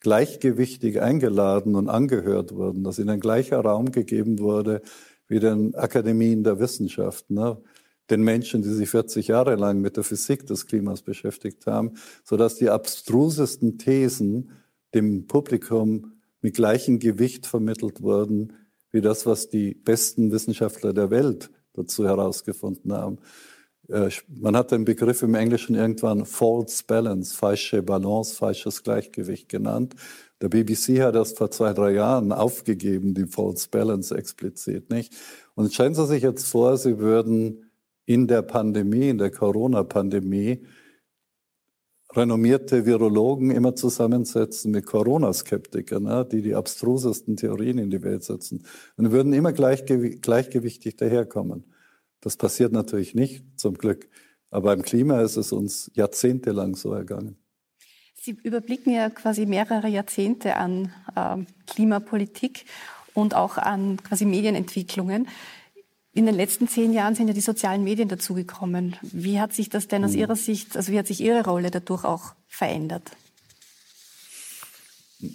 [0.00, 4.80] gleichgewichtig eingeladen und angehört wurden, dass ihnen gleicher Raum gegeben wurde
[5.26, 7.58] wie den Akademien der Wissenschaften, ne?
[8.08, 11.94] den Menschen, die sich 40 Jahre lang mit der Physik des Klimas beschäftigt haben,
[12.24, 14.52] sodass die abstrusesten Thesen
[14.94, 18.54] dem Publikum mit gleichem Gewicht vermittelt wurden
[18.90, 23.18] wie das, was die besten Wissenschaftler der Welt dazu herausgefunden haben.
[23.88, 29.94] Äh, man hat den Begriff im Englischen irgendwann false balance, falsche Balance, falsches Gleichgewicht genannt.
[30.40, 35.14] Der BBC hat das vor zwei, drei Jahren aufgegeben, die false balance explizit, nicht?
[35.54, 37.70] Und es scheint sich jetzt vor, sie würden
[38.04, 40.64] in der Pandemie, in der Corona-Pandemie,
[42.14, 48.64] renommierte Virologen immer zusammensetzen mit Corona-Skeptikern, ne, die die abstrusesten Theorien in die Welt setzen.
[48.96, 51.64] Und würden immer gleichgew gleichgewichtig daherkommen.
[52.20, 54.08] Das passiert natürlich nicht, zum Glück.
[54.50, 57.36] Aber beim Klima ist es uns jahrzehntelang so ergangen.
[58.14, 62.64] Sie überblicken ja quasi mehrere Jahrzehnte an äh, Klimapolitik
[63.14, 65.28] und auch an quasi Medienentwicklungen.
[66.14, 68.96] In den letzten zehn Jahren sind ja die sozialen Medien dazugekommen.
[69.02, 70.20] Wie hat sich das denn aus hm.
[70.20, 73.12] Ihrer Sicht, also wie hat sich Ihre Rolle dadurch auch verändert?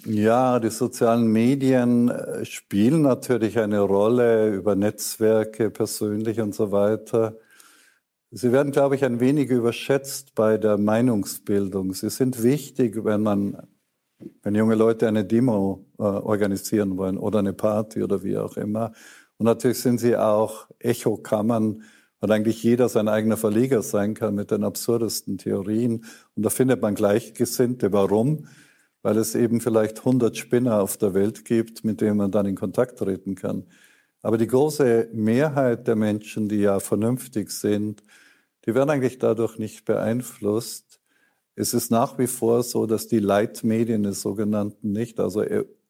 [0.06, 7.36] Ja, die sozialen Medien äh, spielen natürlich eine Rolle über Netzwerke persönlich und so weiter.
[8.30, 11.92] Sie werden, glaube ich, ein wenig überschätzt bei der Meinungsbildung.
[11.92, 13.68] Sie sind wichtig, wenn man,
[14.42, 18.92] wenn junge Leute eine Demo äh, organisieren wollen oder eine Party oder wie auch immer.
[19.44, 21.82] Und natürlich sind sie auch Echokammern,
[22.18, 26.06] weil eigentlich jeder sein eigener Verleger sein kann mit den absurdesten Theorien.
[26.34, 27.92] Und da findet man Gleichgesinnte.
[27.92, 28.46] Warum?
[29.02, 32.54] Weil es eben vielleicht 100 Spinner auf der Welt gibt, mit denen man dann in
[32.54, 33.66] Kontakt treten kann.
[34.22, 38.02] Aber die große Mehrheit der Menschen, die ja vernünftig sind,
[38.64, 41.00] die werden eigentlich dadurch nicht beeinflusst.
[41.54, 45.42] Es ist nach wie vor so, dass die Leitmedien des sogenannten nicht, also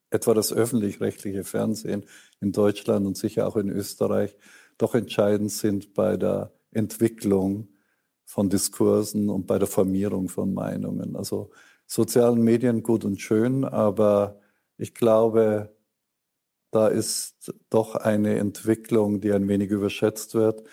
[0.09, 2.05] etwa das öffentlich-rechtliche Fernsehen
[2.39, 4.35] in Deutschland und sicher auch in Österreich,
[4.77, 7.69] doch entscheidend sind bei der Entwicklung
[8.25, 11.15] von Diskursen und bei der Formierung von Meinungen.
[11.15, 11.51] Also
[11.85, 14.39] sozialen Medien gut und schön, aber
[14.77, 15.75] ich glaube,
[16.71, 20.63] da ist doch eine Entwicklung, die ein wenig überschätzt wird.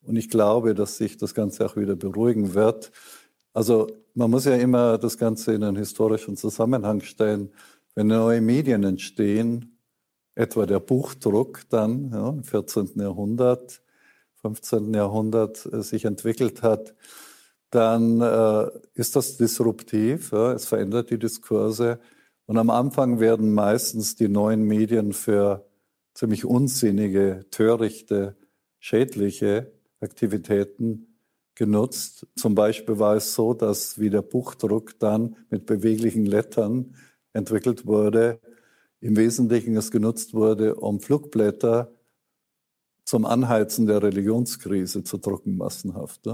[0.00, 2.90] Und ich glaube, dass sich das Ganze auch wieder beruhigen wird.
[3.52, 7.52] Also man muss ja immer das Ganze in einen historischen Zusammenhang stellen.
[7.94, 9.78] Wenn neue Medien entstehen,
[10.34, 12.92] etwa der Buchdruck dann ja, im 14.
[12.96, 13.82] Jahrhundert,
[14.40, 14.94] 15.
[14.94, 16.94] Jahrhundert äh, sich entwickelt hat,
[17.70, 22.00] dann äh, ist das disruptiv, ja, es verändert die Diskurse.
[22.46, 25.66] Und am Anfang werden meistens die neuen Medien für
[26.14, 28.36] ziemlich unsinnige, törichte,
[28.78, 31.16] schädliche Aktivitäten
[31.54, 32.26] genutzt.
[32.36, 36.94] Zum Beispiel war es so, dass wie der Buchdruck dann mit beweglichen Lettern
[37.32, 38.40] entwickelt wurde,
[39.00, 41.92] im Wesentlichen es genutzt wurde, um Flugblätter
[43.04, 46.28] zum Anheizen der Religionskrise zu drucken, massenhaft.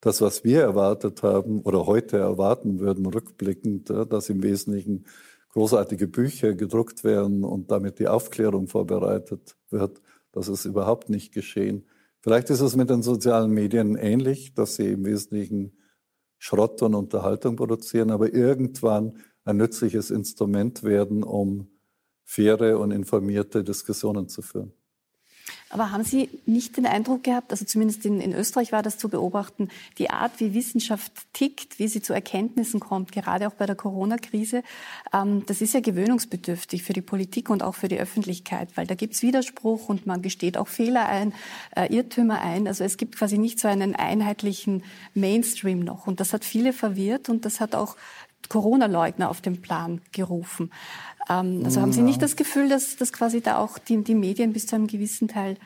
[0.00, 5.06] Das, was wir erwartet haben oder heute erwarten würden, rückblickend, dass im Wesentlichen
[5.52, 11.86] großartige Bücher gedruckt werden und damit die Aufklärung vorbereitet wird, das ist überhaupt nicht geschehen.
[12.20, 15.78] Vielleicht ist es mit den sozialen Medien ähnlich, dass sie im Wesentlichen
[16.38, 21.68] Schrott und Unterhaltung produzieren, aber irgendwann ein nützliches Instrument werden, um
[22.24, 24.72] faire und informierte Diskussionen zu führen.
[25.74, 29.08] Aber haben Sie nicht den Eindruck gehabt, also zumindest in, in Österreich war das zu
[29.08, 33.74] beobachten, die Art, wie Wissenschaft tickt, wie sie zu Erkenntnissen kommt, gerade auch bei der
[33.74, 34.62] Corona-Krise,
[35.12, 38.94] ähm, das ist ja gewöhnungsbedürftig für die Politik und auch für die Öffentlichkeit, weil da
[38.94, 41.34] gibt es Widerspruch und man gesteht auch Fehler ein,
[41.74, 42.68] äh, Irrtümer ein.
[42.68, 46.06] Also es gibt quasi nicht so einen einheitlichen Mainstream noch.
[46.06, 47.96] Und das hat viele verwirrt und das hat auch
[48.48, 50.70] Corona-Leugner auf den Plan gerufen.
[51.28, 54.52] Ähm, also haben Sie nicht das Gefühl, dass, dass quasi da auch die, die Medien
[54.52, 55.56] bis zu einem gewissen Teil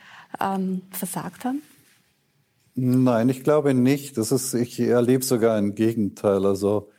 [0.40, 1.62] ähm, versagt haben?
[2.74, 4.18] Nein, ich glaube nicht.
[4.18, 6.46] Das ist, ich erlebe sogar ein Gegenteil.
[6.46, 6.90] Also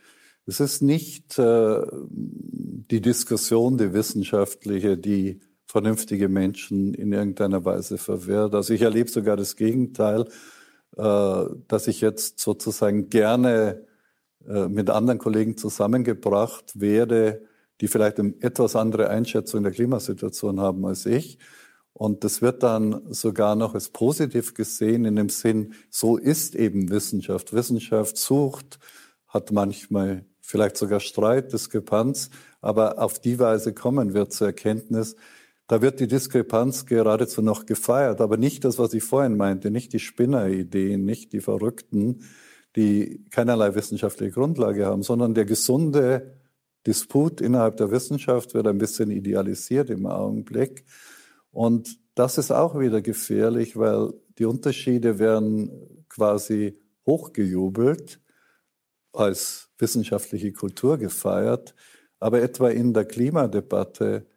[0.46, 8.56] es ist nicht äh, die Diskussion, die wissenschaftliche, die vernünftige Menschen in irgendeiner Weise verwirrt.
[8.56, 10.26] Also ich erlebe sogar das Gegenteil,
[10.98, 13.86] äh, dass ich jetzt sozusagen gerne
[14.46, 17.44] mit anderen Kollegen zusammengebracht werde,
[17.82, 21.38] die vielleicht eine etwas andere Einschätzung der Klimasituation haben als ich.
[21.94, 26.90] Und das wird dann sogar noch als positiv gesehen in dem Sinn, so ist eben
[26.90, 27.52] Wissenschaft.
[27.52, 28.80] Wissenschaft sucht,
[29.28, 32.30] hat manchmal vielleicht sogar Streit, Diskrepanz,
[32.62, 35.16] aber auf die Weise kommen wir zur Erkenntnis,
[35.68, 39.94] da wird die Diskrepanz geradezu noch gefeiert, aber nicht das, was ich vorhin meinte, nicht
[39.94, 42.24] die Spinnerideen, nicht die Verrückten,
[42.76, 46.40] die keinerlei wissenschaftliche Grundlage haben, sondern der gesunde
[46.86, 50.86] Disput innerhalb der Wissenschaft wird ein bisschen idealisiert im Augenblick.
[51.52, 58.22] Und das ist auch wieder gefährlich, weil die Unterschiede werden quasi hochgejubelt,
[59.12, 61.76] als wissenschaftliche Kultur gefeiert.
[62.20, 64.28] Aber etwa in der Klimadebatte,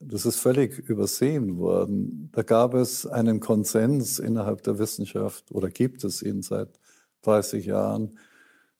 [0.00, 2.30] das ist völlig übersehen worden.
[2.32, 6.80] Da gab es einen Konsens innerhalb der Wissenschaft oder gibt es ihn seit
[7.22, 8.18] 30 Jahren,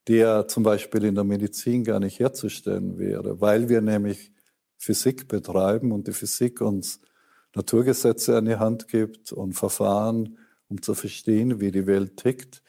[0.09, 4.33] der zum Beispiel in der Medizin gar nicht herzustellen wäre, weil wir nämlich
[4.76, 7.00] Physik betreiben und die Physik uns
[7.55, 12.62] Naturgesetze an die Hand gibt und Verfahren, um zu verstehen, wie die Welt tickt.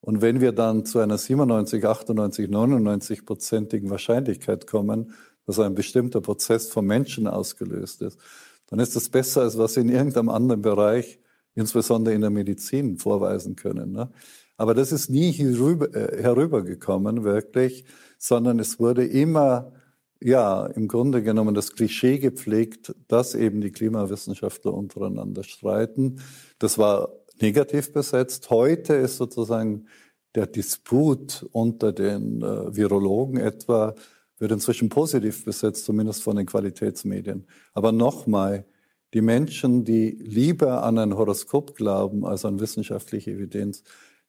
[0.00, 5.14] Und wenn wir dann zu einer 97, 98, 99 prozentigen Wahrscheinlichkeit kommen,
[5.46, 8.18] dass ein bestimmter Prozess vom Menschen ausgelöst ist,
[8.66, 11.20] dann ist das besser, als was in irgendeinem anderen Bereich,
[11.54, 13.92] insbesondere in der Medizin, vorweisen können.
[13.92, 14.10] Ne?
[14.56, 17.84] Aber das ist nie herüber, äh, herübergekommen, wirklich,
[18.18, 19.72] sondern es wurde immer,
[20.20, 26.20] ja, im Grunde genommen das Klischee gepflegt, dass eben die Klimawissenschaftler untereinander streiten.
[26.58, 28.48] Das war negativ besetzt.
[28.50, 29.86] Heute ist sozusagen
[30.34, 33.94] der Disput unter den äh, Virologen etwa,
[34.38, 37.46] wird inzwischen positiv besetzt, zumindest von den Qualitätsmedien.
[37.72, 38.66] Aber nochmal,
[39.14, 43.82] die Menschen, die lieber an ein Horoskop glauben als an wissenschaftliche Evidenz,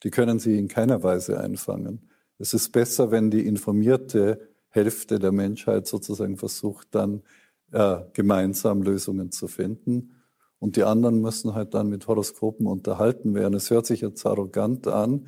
[0.03, 2.09] die können Sie in keiner Weise einfangen.
[2.37, 7.23] Es ist besser, wenn die informierte Hälfte der Menschheit sozusagen versucht, dann
[7.71, 10.13] äh, gemeinsam Lösungen zu finden.
[10.59, 13.53] Und die anderen müssen halt dann mit Horoskopen unterhalten werden.
[13.53, 15.27] Es hört sich jetzt arrogant an.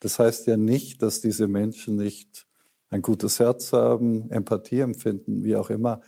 [0.00, 2.46] Das heißt ja nicht, dass diese Menschen nicht
[2.90, 6.00] ein gutes Herz haben, Empathie empfinden, wie auch immer.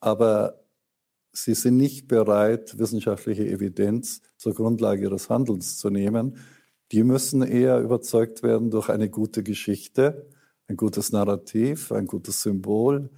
[0.00, 0.60] Aber
[1.32, 6.38] sie sind nicht bereit, wissenschaftliche Evidenz zur Grundlage ihres Handelns zu nehmen,
[6.92, 10.28] die müssen eher überzeugt werden durch eine gute Geschichte,
[10.68, 13.10] ein gutes Narrativ, ein gutes Symbol.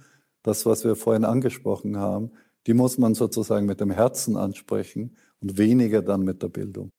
[0.43, 2.31] Das, was wir vorhin angesprochen haben,
[2.67, 6.89] die muss man sozusagen mit dem Herzen ansprechen und weniger dann mit der Bildung.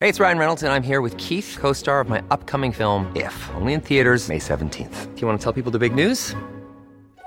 [0.00, 3.32] Hey, it's Ryan Reynolds and I'm here with Keith, co-star of my upcoming film If,
[3.54, 5.14] only in theaters May 17th.
[5.14, 6.34] Do you want to tell people the big news?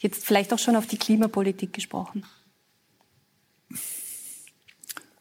[0.00, 2.24] Jetzt vielleicht auch schon auf die Klimapolitik gesprochen.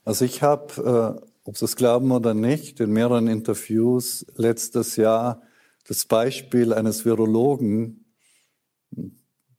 [0.05, 5.41] Also ich habe, äh, ob Sie es glauben oder nicht, in mehreren Interviews letztes Jahr
[5.85, 8.05] das Beispiel eines Virologen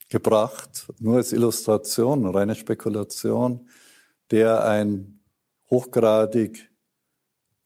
[0.08, 3.68] gebracht, nur als Illustration, reine Spekulation,
[4.30, 5.20] der ein
[5.68, 6.70] hochgradig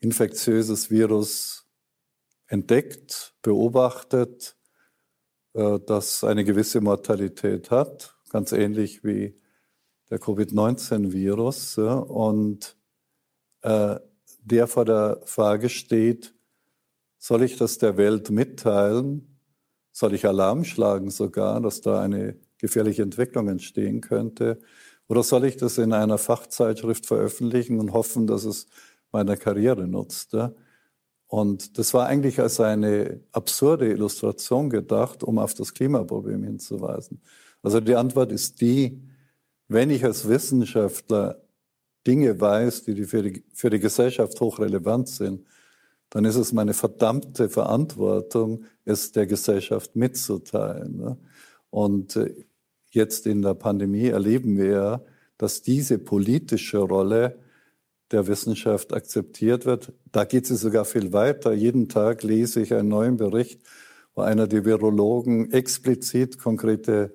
[0.01, 1.67] infektiöses Virus
[2.49, 4.57] entdeckt, beobachtet
[5.55, 9.41] das eine gewisse Mortalität hat, ganz ähnlich wie
[10.11, 11.79] der Covid-19-Virus.
[11.79, 12.77] Und
[13.63, 13.97] äh,
[14.43, 16.35] der vor der Frage steht,
[17.19, 19.39] soll ich das der Welt mitteilen?
[19.93, 24.61] Soll ich Alarm schlagen sogar, dass da eine gefährliche Entwicklung entstehen könnte?
[25.09, 28.67] Oder soll ich das in einer Fachzeitschrift veröffentlichen und hoffen, dass es
[29.13, 30.35] meiner Karriere nutzt?
[31.35, 37.21] Und das war eigentlich als eine absurde Illustration gedacht, um auf das Klimaproblem hinzuweisen.
[37.61, 39.03] Also die Antwort ist die,
[39.67, 41.43] wenn ich als Wissenschaftler
[42.07, 45.45] Dinge weiß, die für die, für die Gesellschaft hochrelevant sind,
[46.09, 50.99] dann ist es meine verdammte Verantwortung, es der Gesellschaft mitzuteilen.
[50.99, 51.19] Ne?
[51.69, 52.33] Und äh,
[52.91, 55.03] jetzt in der Pandemie erleben wir ja,
[55.37, 57.41] dass diese politische Rolle
[58.11, 59.93] der Wissenschaft akzeptiert wird.
[60.13, 61.53] Da geht sie sogar viel weiter.
[61.53, 63.61] Jeden Tag lese ich einen neuen Bericht,
[64.15, 67.15] wo einer der Virologen explizit konkrete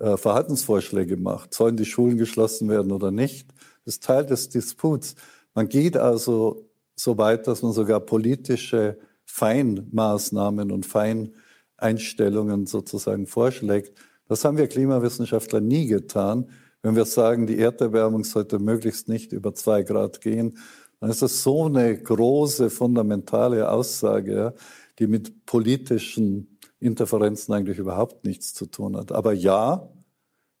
[0.00, 1.54] äh, Verhaltensvorschläge macht.
[1.54, 3.52] Sollen die Schulen geschlossen werden oder nicht?
[3.84, 5.14] Das ist Teil des Disputs.
[5.54, 13.96] Man geht also so weit, dass man sogar politische Feinmaßnahmen und Feineinstellungen sozusagen vorschlägt.
[14.28, 16.48] Das haben wir Klimawissenschaftler nie getan.
[16.84, 20.58] Wenn wir sagen, die Erderwärmung sollte möglichst nicht über zwei Grad gehen,
[21.00, 24.52] dann ist das so eine große, fundamentale Aussage,
[24.98, 29.12] die mit politischen Interferenzen eigentlich überhaupt nichts zu tun hat.
[29.12, 29.88] Aber ja,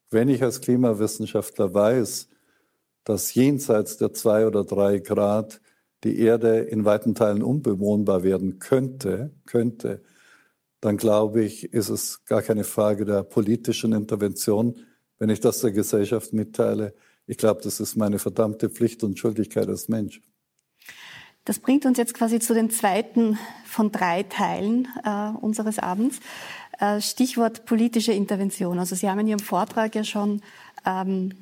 [0.08, 2.28] wenn ich als Klimawissenschaftler weiß,
[3.04, 5.60] dass jenseits der zwei oder drei Grad
[6.04, 10.02] die Erde in weiten Teilen unbewohnbar werden könnte, könnte,
[10.80, 14.80] dann glaube ich, ist es gar keine Frage der politischen Intervention,
[15.24, 16.92] wenn ich das der Gesellschaft mitteile.
[17.26, 20.20] Ich glaube, das ist meine verdammte Pflicht und Schuldigkeit als Mensch.
[21.46, 26.20] Das bringt uns jetzt quasi zu den zweiten von drei Teilen äh, unseres Abends.
[26.78, 28.78] Äh, Stichwort politische Intervention.
[28.78, 30.42] Also Sie haben in Ihrem Vortrag ja schon
[30.84, 31.32] ähm,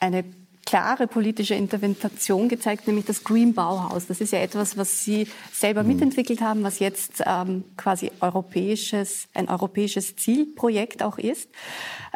[0.00, 0.24] eine
[0.64, 4.06] klare politische Intervention gezeigt, nämlich das Green Bauhaus.
[4.06, 5.88] Das ist ja etwas, was Sie selber mhm.
[5.90, 11.50] mitentwickelt haben, was jetzt ähm, quasi europäisches, ein europäisches Zielprojekt auch ist.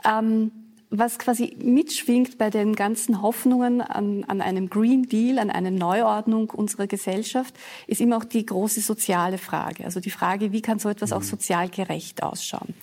[0.02, 0.50] Ähm,
[0.94, 6.50] was quasi mitschwingt bei den ganzen Hoffnungen an, an einem Green Deal, an eine Neuordnung
[6.50, 7.54] unserer Gesellschaft,
[7.86, 9.86] ist immer auch die große soziale Frage.
[9.86, 11.24] Also die Frage, wie kann so etwas auch mhm.
[11.24, 12.74] sozial gerecht ausschauen?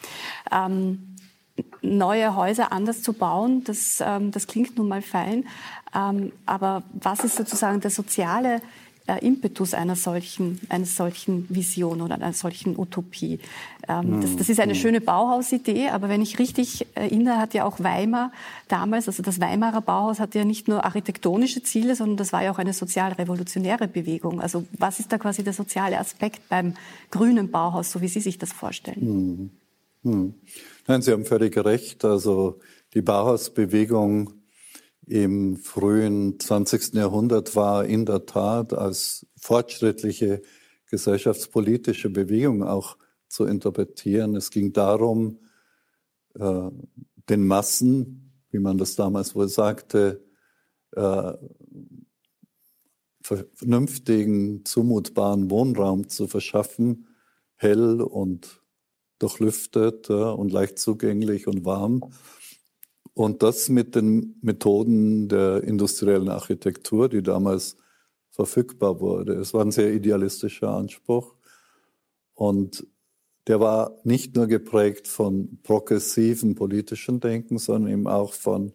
[0.51, 1.16] Ähm,
[1.84, 5.45] neue Häuser anders zu bauen, das, ähm, das klingt nun mal fein.
[5.93, 8.62] Ähm, aber was ist sozusagen der soziale
[9.10, 13.39] äh, Impetus einer solchen, einer solchen Vision oder einer solchen Utopie?
[13.88, 14.78] Ähm, das, das, ist eine mhm.
[14.78, 18.32] schöne Bauhausidee, aber wenn ich richtig erinnere, hat ja auch Weimar
[18.68, 22.51] damals, also das Weimarer Bauhaus hatte ja nicht nur architektonische Ziele, sondern das war ja
[22.51, 24.41] auch eine sozialrevolutionäre Bewegung.
[24.41, 26.76] Also was ist da quasi der soziale Aspekt beim
[27.10, 28.99] grünen Bauhaus, so wie Sie sich das vorstellen?
[29.01, 29.49] Mhm.
[30.03, 30.34] Mhm.
[30.88, 32.05] Nein, Sie haben völlig recht.
[32.05, 32.60] Also
[32.93, 34.38] die Bauhausbewegung
[35.10, 36.93] im frühen 20.
[36.93, 40.43] Jahrhundert war in der Tat als fortschrittliche
[40.86, 42.95] gesellschaftspolitische Bewegung auch
[43.28, 44.36] zu interpretieren.
[44.36, 45.39] Es ging darum,
[46.36, 46.70] äh,
[47.28, 50.24] den Massen, wie man das damals wohl sagte,
[50.91, 51.34] äh,
[53.22, 57.07] vernünftigen, zumutbaren Wohnraum zu verschaffen,
[57.55, 58.62] hell und
[59.18, 62.03] durchlüftet ja, und leicht zugänglich und warm.
[63.20, 67.76] Und das mit den Methoden der industriellen Architektur, die damals
[68.30, 69.34] verfügbar wurde.
[69.34, 71.36] Es war ein sehr idealistischer Anspruch.
[72.34, 72.88] Und
[73.47, 78.72] der war nicht nur geprägt von progressiven politischen Denken, sondern eben auch von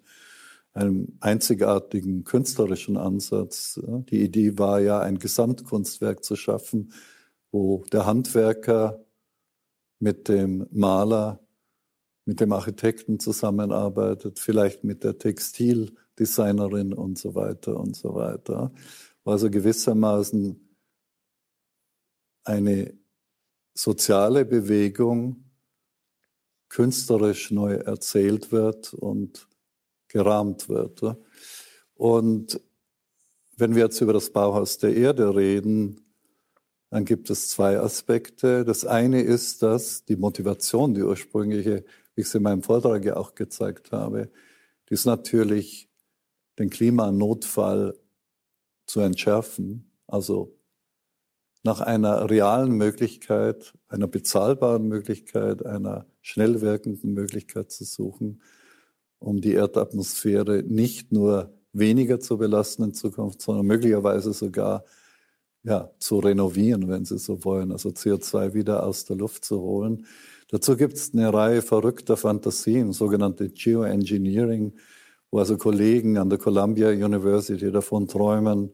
[0.74, 3.80] einem einzigartigen künstlerischen Ansatz.
[4.10, 6.92] Die Idee war ja, ein Gesamtkunstwerk zu schaffen,
[7.50, 9.02] wo der Handwerker
[10.00, 11.43] mit dem Maler,
[12.24, 18.72] mit dem Architekten zusammenarbeitet, vielleicht mit der Textildesignerin und so weiter und so weiter.
[19.24, 20.60] Also gewissermaßen
[22.44, 22.94] eine
[23.74, 25.44] soziale Bewegung
[26.68, 29.48] künstlerisch neu erzählt wird und
[30.08, 31.02] gerahmt wird.
[31.94, 32.60] Und
[33.56, 36.00] wenn wir jetzt über das Bauhaus der Erde reden,
[36.90, 38.64] dann gibt es zwei Aspekte.
[38.64, 43.16] Das eine ist, dass die Motivation, die ursprüngliche, wie ich es in meinem Vortrag ja
[43.16, 44.30] auch gezeigt habe,
[44.88, 45.88] die ist natürlich,
[46.58, 47.98] den Klimanotfall
[48.86, 50.56] zu entschärfen, also
[51.64, 58.42] nach einer realen Möglichkeit, einer bezahlbaren Möglichkeit, einer schnell wirkenden Möglichkeit zu suchen,
[59.18, 64.84] um die Erdatmosphäre nicht nur weniger zu belasten in Zukunft, sondern möglicherweise sogar
[65.64, 70.06] ja, zu renovieren, wenn Sie so wollen, also CO2 wieder aus der Luft zu holen.
[70.54, 74.72] Dazu gibt es eine Reihe verrückter Fantasien, sogenannte Geoengineering,
[75.32, 78.70] wo also Kollegen an der Columbia University davon träumen,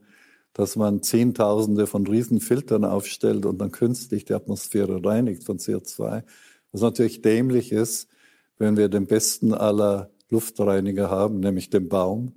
[0.53, 6.23] dass man Zehntausende von Riesenfiltern aufstellt und dann künstlich die Atmosphäre reinigt von CO2.
[6.71, 8.11] Was natürlich dämlich ist,
[8.59, 12.35] wenn wir den besten aller Luftreiniger haben, nämlich den Baum,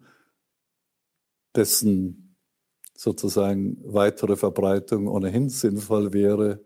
[1.54, 2.38] dessen
[2.96, 6.62] sozusagen weitere Verbreitung ohnehin sinnvoll wäre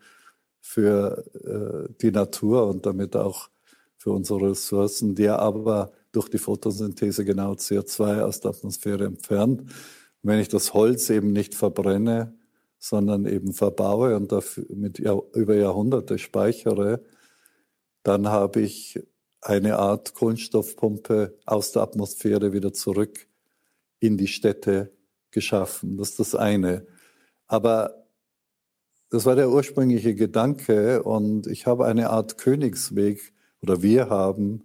[0.68, 3.49] für äh, die Natur und damit auch
[3.97, 9.61] für unsere Ressourcen, die aber durch die Photosynthese genau CO2 aus der Atmosphäre entfernt.
[9.61, 9.70] Und
[10.24, 12.36] wenn ich das Holz eben nicht verbrenne,
[12.80, 17.01] sondern eben verbaue und dafür mit über Jahrhunderte speichere,
[18.03, 18.99] dann habe ich
[19.41, 23.26] eine Art Kohlenstoffpumpe aus der Atmosphäre wieder zurück
[23.99, 24.91] in die Städte
[25.32, 25.97] geschaffen.
[25.97, 26.86] Das ist das eine.
[27.47, 28.07] Aber
[29.10, 34.64] das war der ursprüngliche Gedanke und ich habe eine Art Königsweg oder wir haben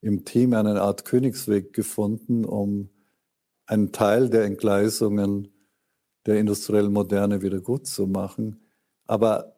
[0.00, 2.88] im Team eine Art Königsweg gefunden, um
[3.66, 5.48] einen Teil der Entgleisungen
[6.26, 8.60] der industriellen Moderne wieder gut zu machen.
[9.06, 9.56] Aber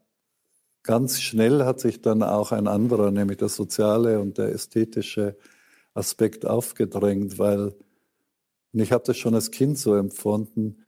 [0.83, 5.37] ganz schnell hat sich dann auch ein anderer, nämlich der soziale und der ästhetische
[5.95, 7.75] Aspekt aufgedrängt, weil,
[8.73, 10.85] und ich habe das schon als Kind so empfunden,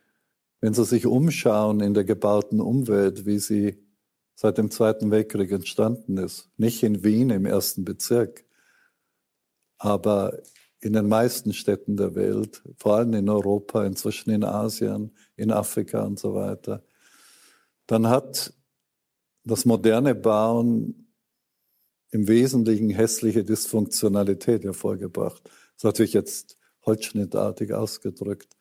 [0.63, 3.85] wenn Sie sich umschauen in der gebauten Umwelt, wie sie
[4.37, 8.45] seit dem Zweiten Weltkrieg entstanden ist, nicht in Wien im ersten Bezirk,
[9.77, 10.39] aber
[10.79, 16.05] in den meisten Städten der Welt, vor allem in Europa, inzwischen in Asien, in Afrika
[16.05, 16.85] und so weiter,
[17.87, 18.55] dann hat
[19.45, 21.13] das moderne Bauen
[22.13, 25.43] im Wesentlichen hässliche Dysfunktionalität hervorgebracht.
[25.45, 26.57] Das ist natürlich jetzt
[26.87, 28.57] holzschnittartig ausgedrückt.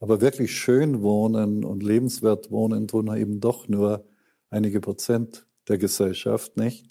[0.00, 4.04] Aber wirklich schön wohnen und lebenswert wohnen tun eben doch nur
[4.48, 6.86] einige Prozent der Gesellschaft, nicht?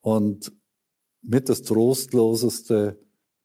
[0.00, 0.52] Und
[1.22, 2.98] mit das trostloseste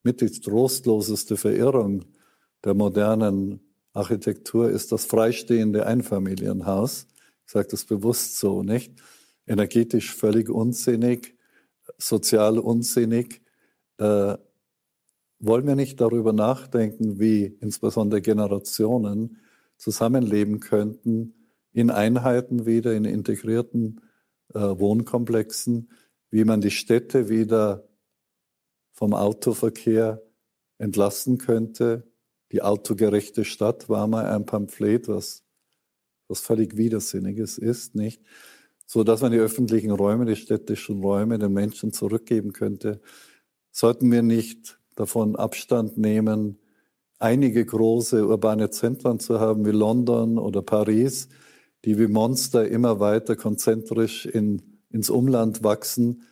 [0.04, 2.06] mit die trostloseste Verirrung
[2.64, 3.60] der modernen
[3.94, 7.08] Architektur ist das freistehende Einfamilienhaus.
[7.46, 8.94] Ich sage das bewusst so, nicht?
[9.46, 11.36] Energetisch völlig unsinnig,
[11.98, 13.42] sozial unsinnig.
[13.98, 14.38] Äh,
[15.40, 19.38] wollen wir nicht darüber nachdenken, wie insbesondere Generationen
[19.78, 21.34] zusammenleben könnten
[21.72, 24.02] in Einheiten wieder, in integrierten
[24.54, 25.92] äh, Wohnkomplexen,
[26.32, 27.88] wie man die Städte wieder
[28.92, 30.22] vom Autoverkehr
[30.78, 32.12] entlasten könnte.
[32.52, 35.44] Die autogerechte Stadt war mal ein Pamphlet, was,
[36.28, 38.22] was völlig Widersinniges ist, nicht?
[38.86, 43.02] So dass man die öffentlichen Räume, die städtischen Räume den Menschen zurückgeben könnte.
[43.72, 46.60] Sollten wir nicht davon Abstand nehmen,
[47.20, 51.30] einige große urbane Zentren zu haben wie London oder Paris,
[51.86, 56.24] die wie Monster immer weiter konzentrisch in, ins Umland wachsen,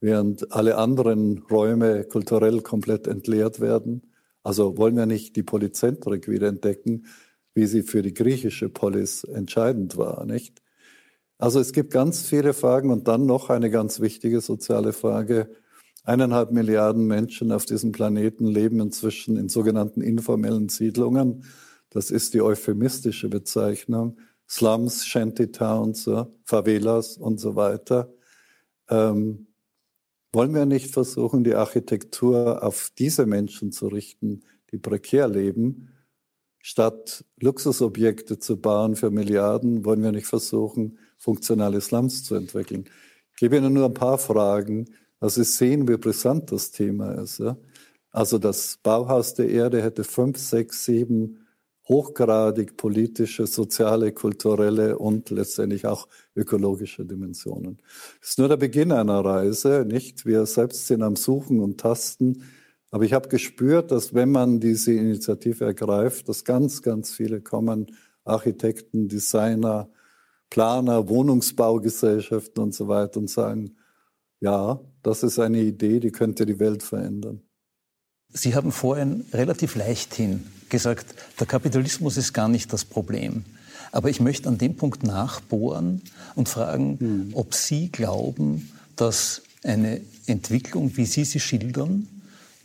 [0.00, 4.02] während alle anderen Räume kulturell komplett entleert werden.
[4.42, 7.06] Also wollen wir nicht die Polyzentrik wieder entdecken,
[7.54, 10.62] wie sie für die griechische Polis entscheidend war, nicht?
[11.38, 15.48] Also es gibt ganz viele Fragen und dann noch eine ganz wichtige soziale Frage.
[16.08, 21.44] Eineinhalb Milliarden Menschen auf diesem Planeten leben inzwischen in sogenannten informellen Siedlungen.
[21.90, 24.16] Das ist die euphemistische Bezeichnung.
[24.48, 26.08] Slums, Shantytowns,
[26.44, 28.10] Favelas und so weiter.
[28.88, 29.48] Ähm,
[30.32, 34.40] wollen wir nicht versuchen, die Architektur auf diese Menschen zu richten,
[34.72, 35.90] die prekär leben?
[36.58, 42.88] Statt Luxusobjekte zu bauen für Milliarden, wollen wir nicht versuchen, funktionale Slums zu entwickeln?
[43.32, 44.86] Ich gebe Ihnen nur ein paar Fragen,
[45.20, 47.38] dass Sie sehen, wie brisant das Thema ist.
[47.38, 47.56] Ja?
[48.10, 51.44] Also das Bauhaus der Erde hätte fünf, sechs, sieben
[51.88, 56.06] hochgradig politische, soziale, kulturelle und letztendlich auch
[56.36, 57.78] ökologische Dimensionen.
[58.20, 60.26] Das ist nur der Beginn einer Reise, nicht?
[60.26, 62.42] Wir selbst sind am Suchen und Tasten.
[62.90, 67.86] Aber ich habe gespürt, dass wenn man diese Initiative ergreift, dass ganz, ganz viele kommen,
[68.24, 69.88] Architekten, Designer,
[70.50, 73.76] Planer, Wohnungsbaugesellschaften und so weiter und sagen,
[74.40, 77.42] ja, das ist eine Idee, die könnte die Welt verändern.
[78.30, 81.06] Sie haben vorhin relativ leichthin gesagt,
[81.40, 83.44] der Kapitalismus ist gar nicht das Problem.
[83.90, 86.02] Aber ich möchte an dem Punkt nachbohren
[86.34, 87.30] und fragen, hm.
[87.32, 92.06] ob Sie glauben, dass eine Entwicklung, wie Sie sie schildern,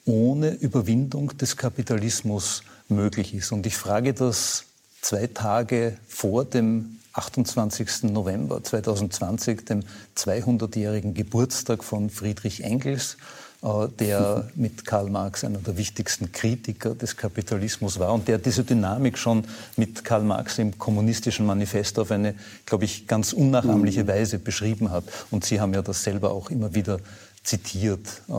[0.06, 3.54] ohne Überwindung des Kapitalismus möglich ist.
[3.54, 4.66] Und ich frage das
[5.02, 8.04] zwei Tage vor dem 28.
[8.04, 9.84] November 2020, dem
[10.18, 13.18] 200-jährigen Geburtstag von Friedrich Engels
[13.64, 18.64] äh, der mit Karl Marx einer der wichtigsten Kritiker des Kapitalismus war und der diese
[18.64, 19.46] Dynamik schon
[19.78, 22.36] mit Karl Marx im kommunistischen Manifest auf eine,
[22.66, 24.08] glaube ich, ganz unnachahmliche mhm.
[24.08, 25.06] Weise beschrieben hat.
[25.32, 27.00] Und Sie haben ja das selber auch immer wieder
[27.44, 28.34] zitiert, äh,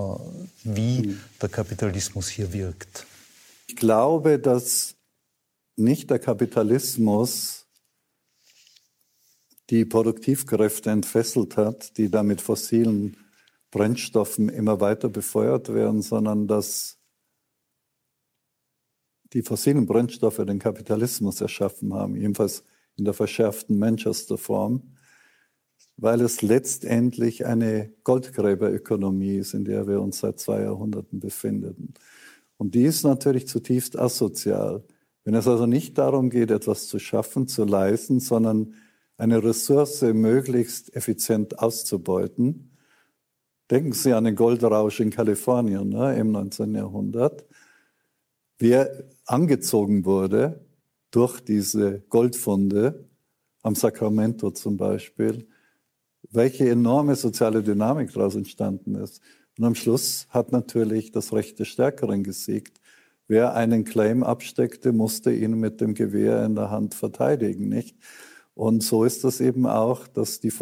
[0.64, 1.20] wie mhm.
[1.41, 3.07] der Kapitalismus hier wirkt.
[3.66, 4.95] Ich glaube, dass
[5.77, 7.64] nicht der Kapitalismus
[9.71, 13.17] die Produktivkräfte entfesselt hat, die da mit fossilen
[13.71, 16.99] Brennstoffen immer weiter befeuert werden, sondern dass
[19.33, 22.62] die fossilen Brennstoffe den Kapitalismus erschaffen haben, jedenfalls
[22.97, 24.95] in der verschärften Manchester-Form,
[25.97, 31.95] weil es letztendlich eine Goldgräberökonomie ist, in der wir uns seit zwei Jahrhunderten befinden.
[32.57, 34.85] Und die ist natürlich zutiefst asozial.
[35.25, 38.75] Wenn es also nicht darum geht, etwas zu schaffen, zu leisten, sondern
[39.17, 42.77] eine Ressource möglichst effizient auszubeuten,
[43.71, 46.75] denken Sie an den Goldrausch in Kalifornien ne, im 19.
[46.75, 47.45] Jahrhundert,
[48.59, 50.65] wer angezogen wurde
[51.11, 53.09] durch diese Goldfunde
[53.62, 55.49] am Sacramento zum Beispiel,
[56.31, 59.23] welche enorme soziale Dynamik daraus entstanden ist.
[59.57, 62.81] Und am Schluss hat natürlich das Recht des Stärkeren gesiegt.
[63.29, 67.97] Wer einen Claim absteckte, musste ihn mit dem Gewehr in der Hand verteidigen, nicht?
[68.55, 70.52] Und so ist das eben auch, dass die,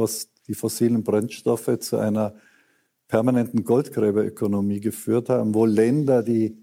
[0.49, 2.35] die fossilen Brennstoffe zu einer
[3.09, 6.57] permanenten Goldgräberökonomie geführt haben, wo Länder, die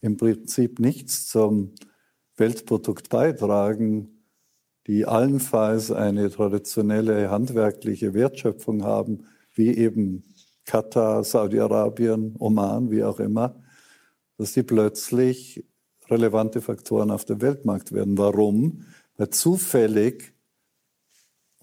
[0.00, 1.72] im Prinzip nichts zum
[2.36, 4.24] Weltprodukt beitragen,
[4.88, 10.24] die allenfalls eine traditionelle handwerkliche Wertschöpfung haben, wie eben
[10.64, 13.62] Katar, Saudi-Arabien, Oman, wie auch immer,
[14.38, 15.64] dass die plötzlich
[16.08, 18.18] relevante Faktoren auf dem Weltmarkt werden.
[18.18, 18.86] Warum?
[19.16, 20.34] Weil zufällig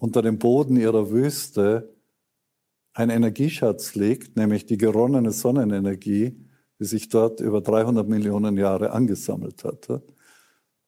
[0.00, 1.94] unter dem Boden ihrer Wüste
[2.94, 6.40] ein Energieschatz liegt, nämlich die geronnene Sonnenenergie,
[6.80, 10.02] die sich dort über 300 Millionen Jahre angesammelt hat.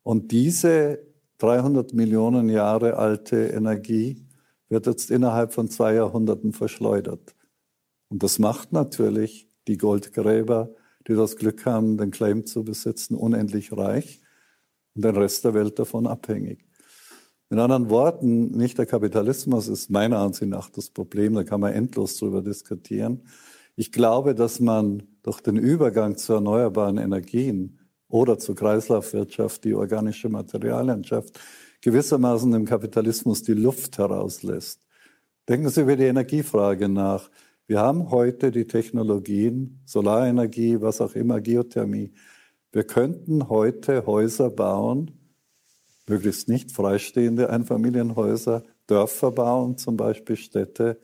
[0.02, 0.98] Und diese
[1.38, 4.26] 300 Millionen Jahre alte Energie
[4.70, 7.36] wird jetzt innerhalb von zwei Jahrhunderten verschleudert.
[8.08, 10.74] Und das macht natürlich die Goldgräber,
[11.06, 14.22] die das Glück haben, den Claim zu besitzen, unendlich reich
[14.94, 16.71] und den Rest der Welt davon abhängig.
[17.52, 21.74] In anderen Worten, nicht der Kapitalismus ist meiner Ansicht nach das Problem, da kann man
[21.74, 23.20] endlos drüber diskutieren.
[23.76, 27.78] Ich glaube, dass man durch den Übergang zu erneuerbaren Energien
[28.08, 31.38] oder zur Kreislaufwirtschaft, die organische Materialien schafft,
[31.82, 34.80] gewissermaßen dem Kapitalismus die Luft herauslässt.
[35.46, 37.30] Denken Sie über die Energiefrage nach.
[37.66, 42.14] Wir haben heute die Technologien, Solarenergie, was auch immer, Geothermie.
[42.72, 45.21] Wir könnten heute Häuser bauen,
[46.08, 51.00] möglichst nicht freistehende Einfamilienhäuser, Dörfer bauen, zum Beispiel Städte,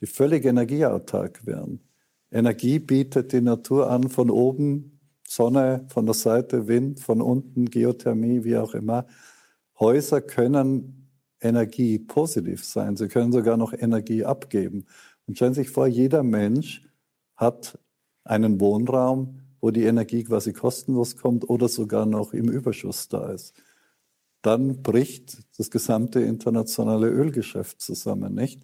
[0.00, 1.80] die völlig energieautark wären.
[2.30, 8.44] Energie bietet die Natur an, von oben Sonne, von der Seite Wind, von unten Geothermie,
[8.44, 9.06] wie auch immer.
[9.78, 11.10] Häuser können
[11.40, 12.96] Energie positiv sein.
[12.96, 14.86] Sie können sogar noch Energie abgeben.
[15.26, 16.86] Und stellen Sie sich vor, jeder Mensch
[17.36, 17.78] hat
[18.24, 23.54] einen Wohnraum, wo die Energie quasi kostenlos kommt oder sogar noch im Überschuss da ist.
[24.48, 28.62] Dann bricht das gesamte internationale Ölgeschäft zusammen, nicht?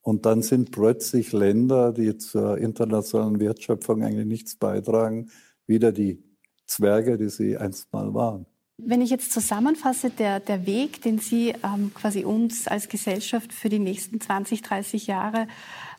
[0.00, 5.30] Und dann sind plötzlich Länder, die zur internationalen Wertschöpfung eigentlich nichts beitragen,
[5.68, 6.20] wieder die
[6.66, 8.46] Zwerge, die sie einst mal waren.
[8.76, 13.68] Wenn ich jetzt zusammenfasse, der, der Weg, den Sie ähm, quasi uns als Gesellschaft für
[13.68, 15.46] die nächsten 20, 30 Jahre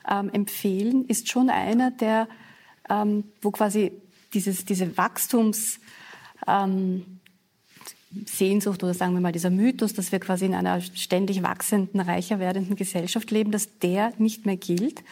[0.06, 2.28] ähm, empfehlen, ist schon einer, der,
[2.90, 3.92] ähm, wo quasi
[4.34, 5.80] dieses, diese Wachstums,
[6.46, 7.16] ähm,
[8.24, 12.38] Sehnsucht oder sagen wir mal dieser Mythos, dass wir quasi in einer ständig wachsenden, reicher
[12.38, 15.02] werdenden Gesellschaft leben, dass der nicht mehr gilt.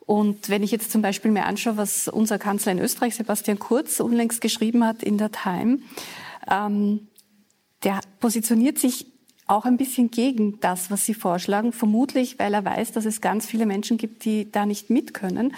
[0.00, 4.00] Und wenn ich jetzt zum Beispiel mir anschaue, was unser Kanzler in Österreich, Sebastian Kurz,
[4.00, 5.80] unlängst geschrieben hat in der Time,
[6.50, 7.08] ähm,
[7.84, 9.06] der positioniert sich
[9.46, 13.46] auch ein bisschen gegen das, was Sie vorschlagen, vermutlich, weil er weiß, dass es ganz
[13.46, 15.54] viele Menschen gibt, die da nicht mit können.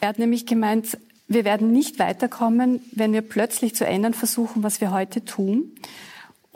[0.00, 0.98] Er hat nämlich gemeint,
[1.28, 5.72] wir werden nicht weiterkommen, wenn wir plötzlich zu ändern versuchen, was wir heute tun.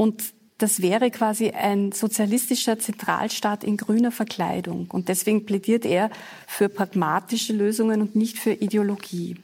[0.00, 4.90] Und das wäre quasi ein sozialistischer Zentralstaat in grüner Verkleidung.
[4.90, 6.08] Und deswegen plädiert er
[6.46, 9.36] für pragmatische Lösungen und nicht für Ideologie.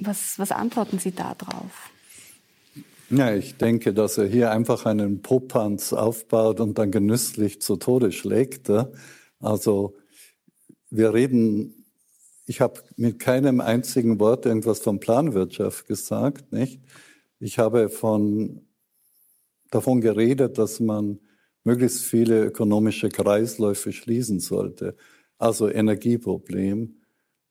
[0.00, 1.92] Was, was antworten Sie da drauf?
[3.10, 8.10] Ja, ich denke, dass er hier einfach einen Popanz aufbaut und dann genüsslich zu Tode
[8.10, 8.68] schlägt.
[9.38, 9.94] Also
[10.90, 11.84] wir reden,
[12.46, 16.80] ich habe mit keinem einzigen Wort irgendwas von Planwirtschaft gesagt, nicht?
[17.38, 18.66] Ich habe von,
[19.74, 21.18] davon geredet, dass man
[21.64, 24.96] möglichst viele ökonomische Kreisläufe schließen sollte.
[25.38, 27.00] Also Energieproblem.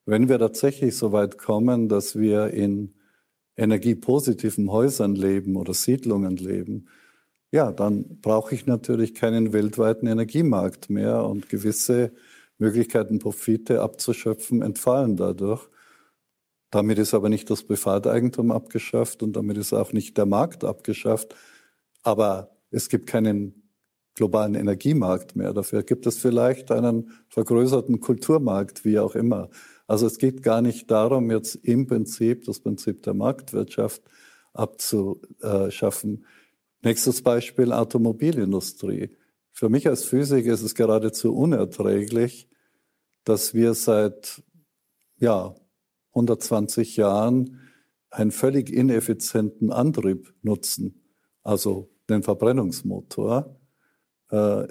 [0.06, 2.94] Wenn wir tatsächlich so weit kommen, dass wir in
[3.56, 6.88] energiepositiven Häusern leben oder Siedlungen leben,
[7.52, 12.12] ja, dann brauche ich natürlich keinen weltweiten Energiemarkt mehr und gewisse
[12.58, 15.68] Möglichkeiten, Profite abzuschöpfen, entfallen dadurch.
[16.72, 21.36] Damit ist aber nicht das Privateigentum abgeschafft und damit ist auch nicht der Markt abgeschafft.
[22.04, 23.64] Aber es gibt keinen
[24.16, 25.54] globalen Energiemarkt mehr.
[25.54, 29.50] Dafür gibt es vielleicht einen vergrößerten Kulturmarkt, wie auch immer.
[29.88, 34.02] Also es geht gar nicht darum, jetzt im Prinzip das Prinzip der Marktwirtschaft
[34.54, 36.26] abzuschaffen.
[36.84, 39.16] Nächstes Beispiel Automobilindustrie.
[39.52, 42.50] Für mich als Physiker ist es geradezu unerträglich,
[43.24, 44.44] dass wir seit
[45.18, 45.56] ja,
[46.10, 47.60] 120 Jahren
[48.10, 51.04] einen völlig ineffizienten Antrieb nutzen,
[51.42, 53.60] also den Verbrennungsmotor.
[54.30, 54.68] Äh,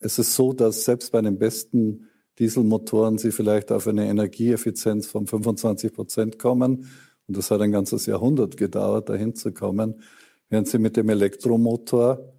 [0.00, 5.26] es ist so, dass selbst bei den besten Dieselmotoren sie vielleicht auf eine Energieeffizienz von
[5.26, 6.90] 25 Prozent kommen.
[7.26, 10.02] Und das hat ein ganzes Jahrhundert gedauert, dahin zu kommen.
[10.50, 12.34] Während sie mit dem Elektromotor,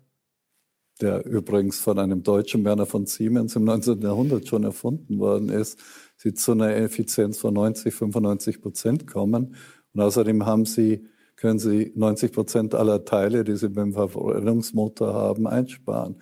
[1.02, 4.02] der übrigens von einem Deutschen Werner von Siemens im 19.
[4.02, 5.80] Jahrhundert schon erfunden worden ist,
[6.18, 9.56] sie zu einer Effizienz von 90, 95 Prozent kommen.
[9.94, 15.48] Und außerdem haben sie, können sie 90 Prozent aller Teile, die sie beim Verbrennungsmotor haben,
[15.48, 16.22] einsparen.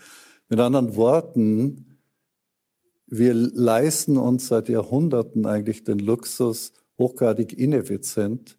[0.50, 1.98] Mit anderen Worten,
[3.08, 8.58] wir leisten uns seit Jahrhunderten eigentlich den Luxus, hochgradig ineffizient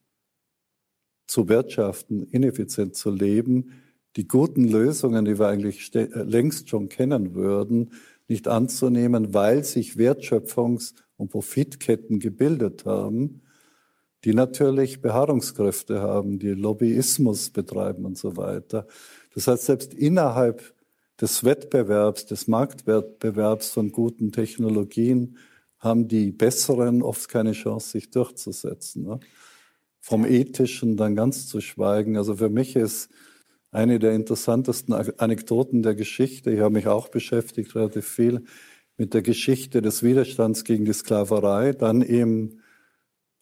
[1.26, 3.72] zu wirtschaften, ineffizient zu leben,
[4.16, 7.92] die guten Lösungen, die wir eigentlich längst schon kennen würden,
[8.28, 13.42] nicht anzunehmen, weil sich Wertschöpfungs- und Profitketten gebildet haben,
[14.24, 18.86] die natürlich Beharrungskräfte haben, die Lobbyismus betreiben und so weiter.
[19.34, 20.74] Das heißt, selbst innerhalb
[21.20, 25.36] des Wettbewerbs, des Marktwettbewerbs von guten Technologien
[25.78, 29.04] haben die Besseren oft keine Chance, sich durchzusetzen.
[29.04, 29.20] Ne?
[30.00, 32.16] Vom Ethischen dann ganz zu schweigen.
[32.16, 33.10] Also für mich ist
[33.70, 38.44] eine der interessantesten Anekdoten der Geschichte, ich habe mich auch beschäftigt relativ viel
[38.96, 42.60] mit der Geschichte des Widerstands gegen die Sklaverei, dann im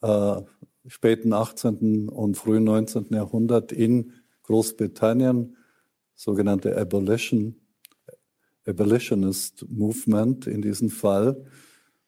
[0.02, 0.40] äh,
[0.86, 2.08] späten 18.
[2.08, 3.06] und frühen 19.
[3.10, 4.12] Jahrhundert in
[4.42, 5.56] Großbritannien,
[6.14, 7.56] sogenannte Abolition,
[8.66, 11.44] Abolitionist Movement in diesem Fall.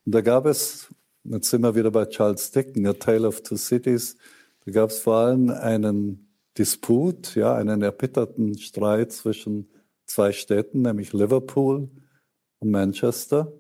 [0.04, 0.94] Und da gab es,
[1.24, 4.16] jetzt sind wir wieder bei Charles Dickens, A Tale of Two Cities,
[4.64, 9.68] da gab es vor allem einen Disput, ja, einen erbitterten Streit zwischen
[10.06, 11.90] zwei Städten, nämlich Liverpool
[12.60, 13.52] und Manchester.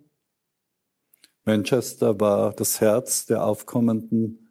[1.44, 4.43] Manchester war das Herz der aufkommenden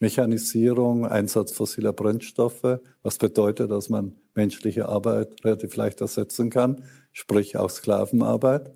[0.00, 7.56] Mechanisierung, Einsatz fossiler Brennstoffe, was bedeutet, dass man menschliche Arbeit relativ leicht ersetzen kann, sprich
[7.56, 8.72] auch Sklavenarbeit.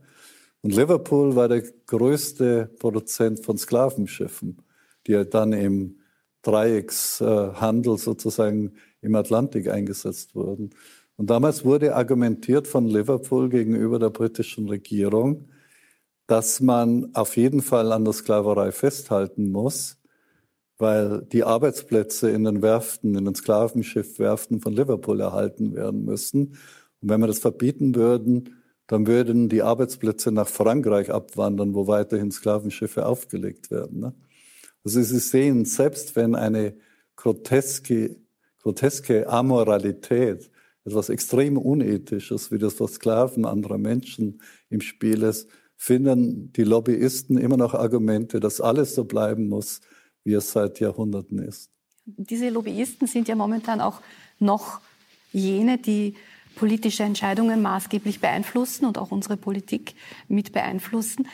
[0.62, 4.62] Und Liverpool war der größte Produzent von Sklavenschiffen,
[5.07, 5.99] die dann im
[6.43, 10.70] Dreieckshandel sozusagen im Atlantik eingesetzt wurden.
[11.16, 15.49] Und damals wurde argumentiert von Liverpool gegenüber der britischen Regierung,
[16.27, 20.02] dass man auf jeden Fall an der Sklaverei festhalten muss,
[20.79, 26.57] weil die Arbeitsplätze in den Werften, in den Sklavenschiffwerften von Liverpool erhalten werden müssen.
[27.01, 32.31] Und wenn wir das verbieten würden, dann würden die Arbeitsplätze nach Frankreich abwandern, wo weiterhin
[32.31, 34.01] Sklavenschiffe aufgelegt werden.
[34.01, 34.14] Ne?
[34.85, 36.75] Also Sie sehen, selbst wenn eine
[37.16, 38.16] groteske,
[38.61, 40.51] groteske Amoralität,
[40.85, 47.57] etwas extrem Unethisches wie das Versklaven anderer Menschen im Spiel ist, finden die Lobbyisten immer
[47.57, 49.81] noch Argumente, dass alles so bleiben muss,
[50.25, 51.70] wie es seit Jahrhunderten ist.
[52.05, 54.01] Diese Lobbyisten sind ja momentan auch
[54.39, 54.81] noch
[55.33, 56.16] jene, die
[56.57, 59.95] politische Entscheidungen maßgeblich beeinflussen und auch unsere Politik
[60.29, 61.29] mit beeinflussen.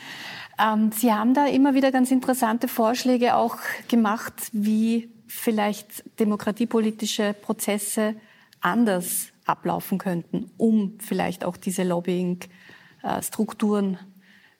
[0.59, 8.13] Ähm, Sie haben da immer wieder ganz interessante Vorschläge auch gemacht, wie vielleicht demokratiepolitische Prozesse
[8.61, 13.97] anders ablaufen könnten, um vielleicht auch diese Lobbying-Strukturen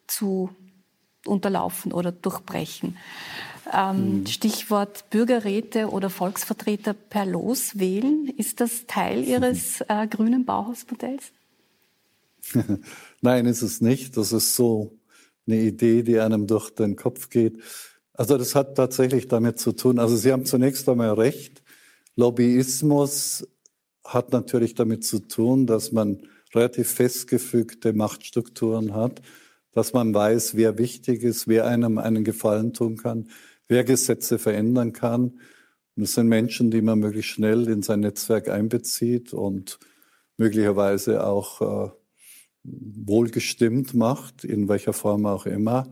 [0.08, 0.50] zu
[1.26, 2.98] unterlaufen oder durchbrechen.
[3.72, 4.26] Ähm, mhm.
[4.28, 8.28] Stichwort Bürgerräte oder Volksvertreter per Los wählen.
[8.38, 11.32] Ist das Teil Ihres äh, grünen Bauhausmodells?
[13.22, 14.18] Nein, ist es nicht.
[14.18, 14.92] Das ist so
[15.48, 17.62] eine Idee, die einem durch den Kopf geht.
[18.14, 20.00] Also das hat tatsächlich damit zu tun.
[20.00, 21.64] Also Sie haben zunächst einmal recht.
[22.16, 23.48] Lobbyismus
[24.04, 29.22] hat natürlich damit zu tun, dass man relativ festgefügte Machtstrukturen hat,
[29.72, 33.30] dass man weiß, wer wichtig ist, wer einem einen Gefallen tun kann,
[33.70, 35.40] wer Gesetze verändern kann.
[35.96, 39.80] Und es sind Menschen, die man möglichst schnell in sein Netzwerk einbezieht und
[40.38, 41.92] möglicherweise auch äh,
[42.64, 45.92] wohlgestimmt macht, in welcher Form auch immer.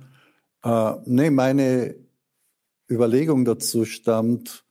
[0.63, 1.95] Äh, nee, meine
[2.89, 4.65] Überlegung dazu stammt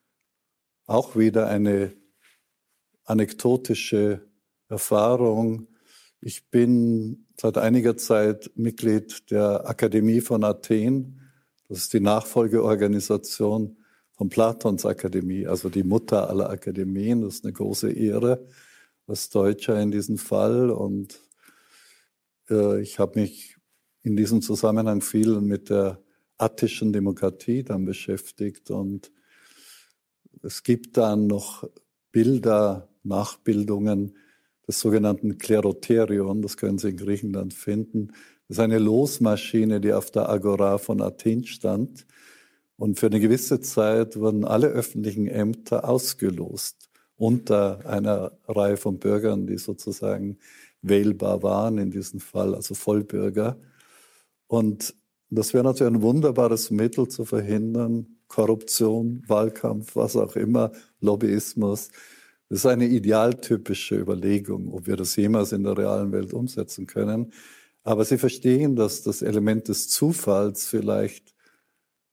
[0.87, 1.93] auch wieder eine
[3.05, 4.27] anekdotische
[4.69, 5.69] Erfahrung.
[6.21, 11.21] Ich bin seit einiger Zeit Mitglied der Akademie von Athen.
[11.69, 13.77] Das ist die Nachfolgeorganisation
[14.13, 17.23] von Platons Akademie, also die Mutter aller Akademien.
[17.23, 18.47] Das ist eine große Ehre
[19.07, 20.71] als Deutscher in diesem Fall.
[20.71, 21.21] Und
[22.51, 23.57] äh, ich habe mich
[24.03, 26.01] in diesem Zusammenhang viel mit der
[26.39, 28.71] attischen Demokratie dann beschäftigt.
[28.71, 29.13] Und
[30.43, 31.69] es gibt dann noch
[32.13, 34.17] Bilder, Nachbildungen
[34.67, 38.13] des sogenannten Kleroterion, das können Sie in Griechenland finden.
[38.49, 42.07] Das ist eine Losmaschine, die auf der Agora von Athen stand.
[42.77, 49.47] Und für eine gewisse Zeit wurden alle öffentlichen Ämter ausgelost unter einer Reihe von Bürgern,
[49.47, 50.39] die sozusagen
[50.83, 53.57] wählbar waren in diesem Fall, also Vollbürger.
[54.47, 54.95] Und
[55.31, 61.91] das wäre natürlich ein wunderbares Mittel zu verhindern, Korruption, Wahlkampf, was auch immer, Lobbyismus.
[62.49, 67.33] Das ist eine idealtypische Überlegung, ob wir das jemals in der realen Welt umsetzen können.
[67.87, 71.37] Aber Sie verstehen, dass das Element des Zufalls vielleicht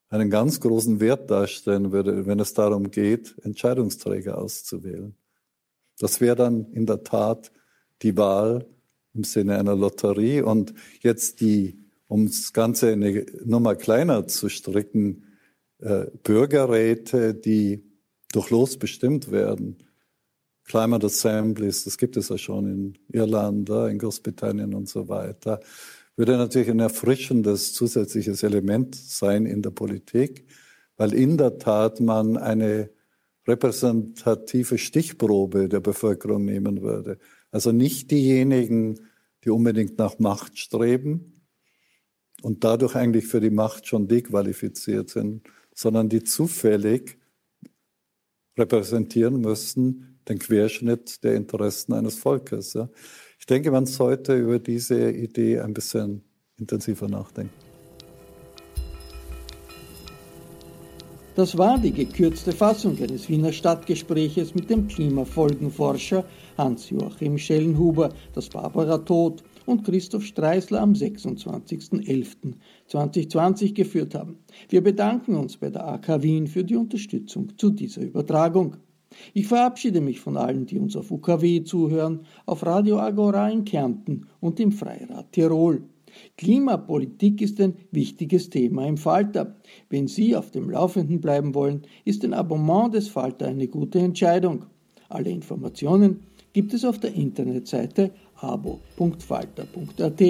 [0.10, 5.16] einen ganz großen Wert darstellen würde, wenn es darum geht, Entscheidungsträger auszuwählen.
[5.98, 7.52] Das wäre dann in der Tat
[8.04, 8.68] die Wahl
[9.16, 10.44] im Sinne einer Lotterie.
[10.44, 15.24] Und jetzt die, um das Ganze eine Nummer kleiner zu stricken,
[15.80, 17.84] äh, Bürgerräte, die
[18.32, 19.78] durch Los bestimmt werden.
[20.66, 25.60] Climate Assemblies, das gibt es ja schon in Irland, in Großbritannien und so weiter
[26.16, 30.46] würde natürlich ein erfrischendes zusätzliches Element sein in der Politik,
[30.96, 32.92] weil in der Tat man eine
[33.48, 37.18] repräsentative Stichprobe der Bevölkerung nehmen würde.
[37.52, 39.00] Also nicht diejenigen,
[39.44, 41.42] die unbedingt nach Macht streben
[42.42, 45.44] und dadurch eigentlich für die Macht schon dequalifiziert sind,
[45.74, 47.18] sondern die zufällig
[48.58, 52.74] repräsentieren müssen den Querschnitt der Interessen eines Volkes.
[52.74, 52.90] Ja.
[53.40, 56.24] Ich denke, man sollte über diese Idee ein bisschen
[56.58, 57.54] intensiver nachdenken.
[61.36, 66.26] Das war die gekürzte Fassung eines Wiener Stadtgespräches mit dem Klimafolgenforscher
[66.60, 74.38] Hans-Joachim Schellenhuber, das Barbara Tod und Christoph Streisler am 26.11.2020 geführt haben.
[74.70, 78.78] Wir bedanken uns bei der AK Wien für die Unterstützung zu dieser Übertragung.
[79.34, 84.28] Ich verabschiede mich von allen, die uns auf UKW zuhören, auf Radio Agora in Kärnten
[84.40, 85.84] und im Freirad Tirol.
[86.38, 89.56] Klimapolitik ist ein wichtiges Thema im Falter.
[89.90, 94.66] Wenn Sie auf dem Laufenden bleiben wollen, ist ein Abonnement des Falter eine gute Entscheidung.
[95.10, 96.22] Alle Informationen
[96.54, 100.22] gibt es auf der Internetseite abo.falter.at.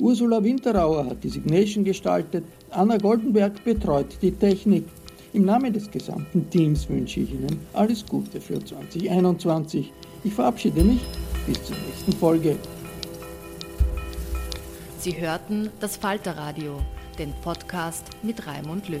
[0.00, 4.84] Ursula Winterauer hat die Signation gestaltet, Anna Goldenberg betreut die Technik.
[5.34, 9.90] Im Namen des gesamten Teams wünsche ich Ihnen alles Gute für 2021.
[10.24, 11.00] Ich verabschiede mich
[11.46, 12.56] bis zur nächsten Folge.
[14.98, 16.80] Sie hörten das Falterradio,
[17.18, 19.00] den Podcast mit Raimund Löw.